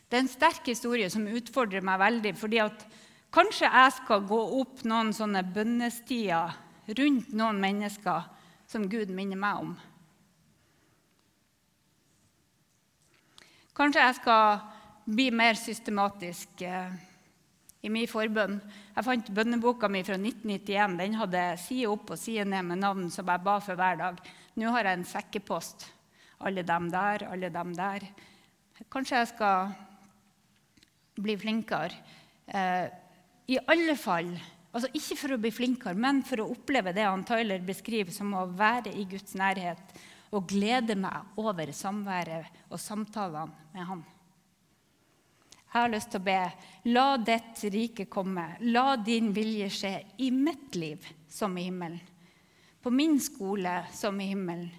Det 0.09 0.17
er 0.17 0.23
en 0.23 0.31
sterk 0.31 0.71
historie 0.71 1.11
som 1.12 1.27
utfordrer 1.29 1.85
meg 1.85 2.01
veldig. 2.01 2.33
fordi 2.41 2.62
at 2.65 2.87
kanskje 3.31 3.69
jeg 3.69 3.93
skal 3.93 4.25
gå 4.25 4.39
opp 4.61 4.81
noen 4.85 5.12
sånne 5.12 5.43
bønnestier 5.45 6.57
rundt 6.97 7.35
noen 7.37 7.61
mennesker 7.61 8.25
som 8.67 8.89
Gud 8.89 9.11
minner 9.11 9.37
meg 9.37 9.61
om. 9.61 9.77
Kanskje 13.77 14.01
jeg 14.01 14.17
skal 14.23 14.65
bli 15.05 15.29
mer 15.31 15.55
systematisk. 15.61 16.65
I 17.87 17.90
min 17.92 18.09
forbønn. 18.11 18.57
Jeg 18.96 19.07
fant 19.07 19.29
bønneboka 19.35 19.88
mi 19.92 20.03
fra 20.07 20.16
1991. 20.18 20.96
Den 20.99 21.18
hadde 21.20 21.42
side 21.62 21.87
opp 21.90 22.11
og 22.16 22.18
side 22.18 22.46
ned 22.49 22.66
med 22.66 22.83
navn 22.83 23.07
som 23.14 23.29
jeg 23.31 23.44
ba 23.46 23.61
for 23.62 23.79
hver 23.79 24.01
dag. 24.01 24.18
Nå 24.59 24.72
har 24.75 24.88
jeg 24.88 24.99
en 24.99 25.07
sekkepost. 25.07 25.87
Alle 26.42 26.64
dem 26.66 26.90
der, 26.90 27.29
alle 27.31 27.51
dem 27.53 27.75
der. 27.77 28.09
Kanskje 28.92 29.22
jeg 29.22 29.31
skal 29.31 29.70
bli 31.22 31.38
flinkere. 31.40 32.03
Eh, 32.46 32.88
I 33.55 33.62
alle 33.70 33.96
fall 33.99 34.35
altså 34.77 34.90
Ikke 34.92 35.16
for 35.16 35.33
å 35.33 35.40
bli 35.40 35.49
flinkere, 35.55 35.96
men 35.96 36.18
for 36.27 36.42
å 36.42 36.51
oppleve 36.53 36.92
det 36.92 37.07
han 37.07 37.22
Tyler 37.25 37.62
beskriver 37.64 38.12
som 38.12 38.35
å 38.37 38.42
være 38.53 38.92
i 38.92 39.07
Guds 39.09 39.33
nærhet 39.38 39.94
og 40.37 40.51
glede 40.51 40.99
meg 41.01 41.38
over 41.40 41.70
samværet 41.72 42.66
og 42.68 42.81
samtalene 42.83 43.72
med 43.72 43.88
Han. 43.88 44.05
Jeg 45.77 45.83
har 45.83 45.91
lyst 45.93 46.09
til 46.09 46.23
å 46.23 46.25
be 46.25 46.43
la 46.89 47.19
ditt 47.21 47.62
rike 47.69 48.07
komme, 48.09 48.47
la 48.73 48.95
din 48.97 49.27
vilje 49.37 49.67
skje 49.69 49.91
i 50.25 50.31
mitt 50.33 50.73
liv 50.73 51.05
som 51.29 51.53
i 51.61 51.67
himmelen. 51.67 51.99
På 52.81 52.89
min 52.89 53.19
skole 53.21 53.75
som 53.93 54.17
i 54.25 54.31
himmelen. 54.31 54.71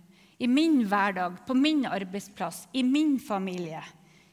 I 0.42 0.48
min 0.50 0.80
hverdag, 0.90 1.36
på 1.46 1.54
min 1.54 1.86
arbeidsplass, 1.86 2.64
i 2.74 2.82
min 2.82 3.20
familie. 3.22 3.84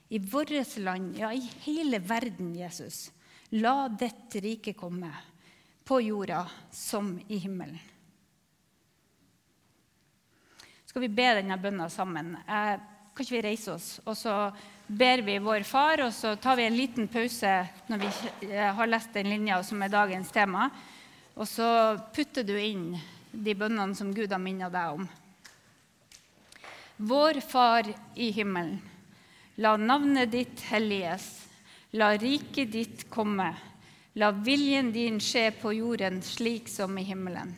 I 0.08 0.22
vårt 0.24 0.78
land, 0.80 1.18
ja, 1.20 1.34
i 1.36 1.44
hele 1.66 2.00
verden, 2.00 2.54
Jesus. 2.56 3.10
La 3.60 3.90
ditt 3.92 4.40
rike 4.40 4.72
komme 4.72 5.12
på 5.84 6.00
jorda 6.00 6.46
som 6.72 7.18
i 7.28 7.42
himmelen. 7.44 7.76
Skal 10.88 11.04
vi 11.04 11.12
be 11.12 11.28
denne 11.42 11.60
bønna 11.60 11.92
sammen? 11.92 12.38
Eh, 12.48 12.80
kan 13.14 13.26
vi 13.30 13.42
reise 13.42 13.72
oss, 13.72 13.88
og 14.04 14.16
så 14.18 14.34
ber 14.86 15.22
vi 15.22 15.38
vår 15.38 15.62
far, 15.62 16.02
og 16.04 16.12
så 16.12 16.34
tar 16.36 16.58
vi 16.58 16.66
en 16.66 16.76
liten 16.76 17.08
pause 17.08 17.52
når 17.88 18.02
vi 18.02 18.10
eh, 18.50 18.70
har 18.74 18.90
lest 18.90 19.14
den 19.14 19.30
linja 19.30 19.60
som 19.62 19.82
er 19.82 19.92
dagens 19.92 20.32
tema. 20.34 20.68
Og 21.34 21.48
så 21.48 21.66
putter 22.14 22.46
du 22.46 22.54
inn 22.58 22.92
de 23.30 23.54
bønnene 23.58 23.96
som 23.98 24.12
Gud 24.14 24.32
har 24.32 24.42
minnet 24.42 24.74
deg 24.74 24.98
om. 24.98 25.06
Vår 26.96 27.40
Far 27.42 27.88
i 28.14 28.30
himmelen. 28.30 28.78
La 29.58 29.76
navnet 29.78 30.30
ditt 30.30 30.62
helliges. 30.70 31.26
La 31.94 32.12
riket 32.18 32.72
ditt 32.74 33.06
komme. 33.10 33.52
La 34.18 34.30
viljen 34.30 34.92
din 34.94 35.20
skje 35.22 35.48
på 35.58 35.72
jorden 35.74 36.20
slik 36.22 36.70
som 36.70 36.98
i 36.98 37.06
himmelen. 37.06 37.54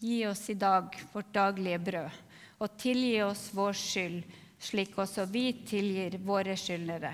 Gi 0.00 0.22
oss 0.26 0.46
i 0.50 0.56
dag 0.56 0.94
vårt 1.12 1.32
daglige 1.34 1.78
brød, 1.84 2.20
og 2.60 2.76
tilgi 2.80 3.18
oss 3.24 3.50
vår 3.56 3.76
skyld, 3.76 4.22
slik 4.60 4.96
også 5.00 5.26
vi 5.28 5.50
tilgir 5.68 6.16
våre 6.24 6.56
skyldnere. 6.56 7.12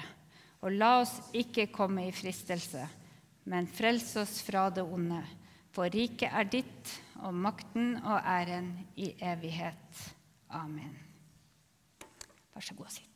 Og 0.62 0.74
la 0.74 0.92
oss 1.00 1.16
ikke 1.34 1.68
komme 1.74 2.06
i 2.06 2.14
fristelse, 2.14 2.86
men 3.50 3.66
frels 3.70 4.12
oss 4.22 4.38
fra 4.46 4.68
det 4.70 4.86
onde. 4.86 5.18
For 5.74 5.90
riket 5.92 6.30
er 6.30 6.46
ditt, 6.50 6.94
og 7.26 7.34
makten 7.34 7.96
og 8.04 8.20
æren 8.22 8.70
i 8.96 9.12
evighet. 9.18 10.02
Amen. 10.54 10.94
Vær 12.54 12.64
så 12.64 12.74
god, 12.78 12.90
sitt. 12.94 13.15